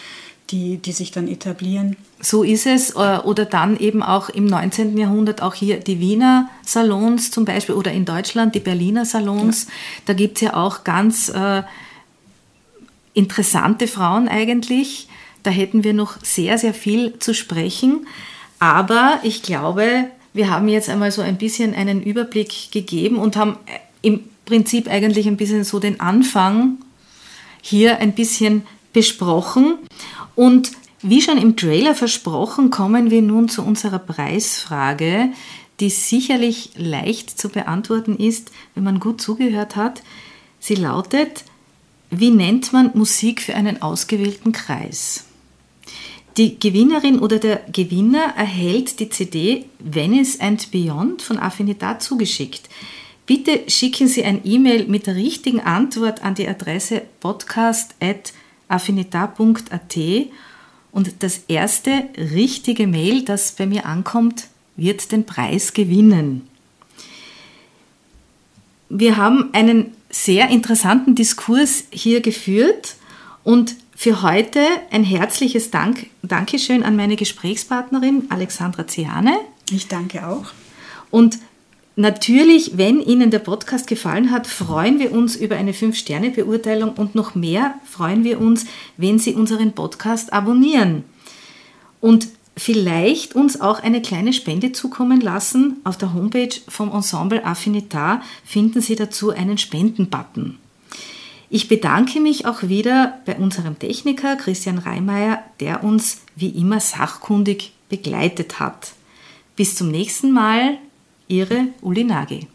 die, 0.50 0.78
die 0.78 0.92
sich 0.92 1.10
dann 1.10 1.28
etablieren. 1.28 1.96
So 2.20 2.42
ist 2.42 2.66
es. 2.66 2.90
Äh, 2.90 3.18
oder 3.24 3.44
dann 3.44 3.78
eben 3.78 4.02
auch 4.02 4.28
im 4.28 4.46
19. 4.46 4.96
Jahrhundert 4.96 5.42
auch 5.42 5.54
hier 5.54 5.80
die 5.80 6.00
Wiener 6.00 6.48
Salons 6.64 7.30
zum 7.30 7.44
Beispiel 7.44 7.74
oder 7.74 7.92
in 7.92 8.04
Deutschland 8.04 8.54
die 8.54 8.60
Berliner 8.60 9.04
Salons. 9.04 9.64
Ja. 9.64 9.70
Da 10.06 10.12
gibt 10.12 10.36
es 10.36 10.42
ja 10.42 10.54
auch 10.54 10.84
ganz 10.84 11.28
äh, 11.28 11.62
interessante 13.14 13.86
Frauen 13.86 14.28
eigentlich. 14.28 15.08
Da 15.42 15.50
hätten 15.50 15.84
wir 15.84 15.94
noch 15.94 16.22
sehr, 16.22 16.58
sehr 16.58 16.74
viel 16.74 17.18
zu 17.18 17.34
sprechen. 17.34 18.06
Aber 18.58 19.20
ich 19.22 19.42
glaube, 19.42 20.06
wir 20.32 20.50
haben 20.50 20.68
jetzt 20.68 20.88
einmal 20.88 21.10
so 21.10 21.22
ein 21.22 21.38
bisschen 21.38 21.74
einen 21.74 22.02
Überblick 22.02 22.70
gegeben 22.70 23.16
und 23.16 23.36
haben 23.36 23.56
im 24.02 24.20
Prinzip 24.44 24.88
eigentlich 24.88 25.26
ein 25.26 25.36
bisschen 25.36 25.64
so 25.64 25.80
den 25.80 26.00
Anfang 26.00 26.78
hier 27.62 27.98
ein 27.98 28.12
bisschen 28.12 28.66
besprochen. 28.92 29.78
Und 30.40 30.72
wie 31.02 31.20
schon 31.20 31.36
im 31.36 31.54
Trailer 31.54 31.94
versprochen, 31.94 32.70
kommen 32.70 33.10
wir 33.10 33.20
nun 33.20 33.50
zu 33.50 33.62
unserer 33.62 33.98
Preisfrage, 33.98 35.28
die 35.80 35.90
sicherlich 35.90 36.70
leicht 36.76 37.38
zu 37.38 37.50
beantworten 37.50 38.16
ist, 38.16 38.50
wenn 38.74 38.84
man 38.84 39.00
gut 39.00 39.20
zugehört 39.20 39.76
hat. 39.76 40.00
Sie 40.58 40.76
lautet, 40.76 41.44
wie 42.08 42.30
nennt 42.30 42.72
man 42.72 42.90
Musik 42.94 43.42
für 43.42 43.54
einen 43.54 43.82
ausgewählten 43.82 44.52
Kreis? 44.52 45.26
Die 46.38 46.58
Gewinnerin 46.58 47.18
oder 47.18 47.38
der 47.38 47.56
Gewinner 47.70 48.32
erhält 48.34 48.98
die 48.98 49.10
CD 49.10 49.66
Venice 49.78 50.40
and 50.40 50.70
Beyond 50.70 51.20
von 51.20 51.38
Affinitat 51.38 52.02
zugeschickt. 52.02 52.70
Bitte 53.26 53.60
schicken 53.68 54.08
Sie 54.08 54.24
ein 54.24 54.40
E-Mail 54.44 54.86
mit 54.86 55.06
der 55.06 55.16
richtigen 55.16 55.60
Antwort 55.60 56.24
an 56.24 56.34
die 56.34 56.48
Adresse 56.48 57.02
podcast@ 57.20 58.32
affinita.at 58.70 59.98
und 60.92 61.22
das 61.22 61.42
erste 61.48 62.04
richtige 62.16 62.86
Mail, 62.86 63.24
das 63.24 63.52
bei 63.52 63.66
mir 63.66 63.86
ankommt, 63.86 64.48
wird 64.76 65.12
den 65.12 65.26
Preis 65.26 65.72
gewinnen. 65.72 66.48
Wir 68.88 69.16
haben 69.16 69.50
einen 69.52 69.92
sehr 70.10 70.48
interessanten 70.48 71.14
Diskurs 71.14 71.84
hier 71.90 72.20
geführt 72.20 72.96
und 73.44 73.76
für 73.94 74.22
heute 74.22 74.60
ein 74.90 75.04
herzliches 75.04 75.70
Dank, 75.70 76.06
Dankeschön 76.22 76.82
an 76.82 76.96
meine 76.96 77.16
Gesprächspartnerin 77.16 78.24
Alexandra 78.30 78.86
Ziane. 78.86 79.38
Ich 79.70 79.88
danke 79.88 80.26
auch. 80.26 80.46
Und 81.10 81.38
Natürlich, 82.00 82.78
wenn 82.78 83.02
Ihnen 83.02 83.30
der 83.30 83.40
Podcast 83.40 83.86
gefallen 83.86 84.30
hat, 84.30 84.46
freuen 84.46 84.98
wir 84.98 85.12
uns 85.12 85.36
über 85.36 85.56
eine 85.56 85.72
5-Sterne-Beurteilung 85.72 86.94
und 86.94 87.14
noch 87.14 87.34
mehr 87.34 87.74
freuen 87.84 88.24
wir 88.24 88.40
uns, 88.40 88.64
wenn 88.96 89.18
Sie 89.18 89.34
unseren 89.34 89.72
Podcast 89.72 90.32
abonnieren. 90.32 91.04
Und 92.00 92.28
vielleicht 92.56 93.34
uns 93.34 93.60
auch 93.60 93.82
eine 93.82 94.00
kleine 94.00 94.32
Spende 94.32 94.72
zukommen 94.72 95.20
lassen. 95.20 95.76
Auf 95.84 95.98
der 95.98 96.14
Homepage 96.14 96.54
vom 96.68 96.90
Ensemble 96.90 97.44
Affinitar 97.44 98.22
finden 98.46 98.80
Sie 98.80 98.96
dazu 98.96 99.28
einen 99.28 99.58
Spenden-Button. 99.58 100.56
Ich 101.50 101.68
bedanke 101.68 102.18
mich 102.20 102.46
auch 102.46 102.62
wieder 102.62 103.20
bei 103.26 103.36
unserem 103.36 103.78
Techniker 103.78 104.36
Christian 104.36 104.78
Reimeyer, 104.78 105.44
der 105.60 105.84
uns 105.84 106.22
wie 106.34 106.48
immer 106.48 106.80
sachkundig 106.80 107.74
begleitet 107.90 108.58
hat. 108.58 108.92
Bis 109.54 109.74
zum 109.74 109.90
nächsten 109.90 110.32
Mal. 110.32 110.78
Ihre 111.30 111.68
Uli 111.80 112.02
Nagel. 112.02 112.48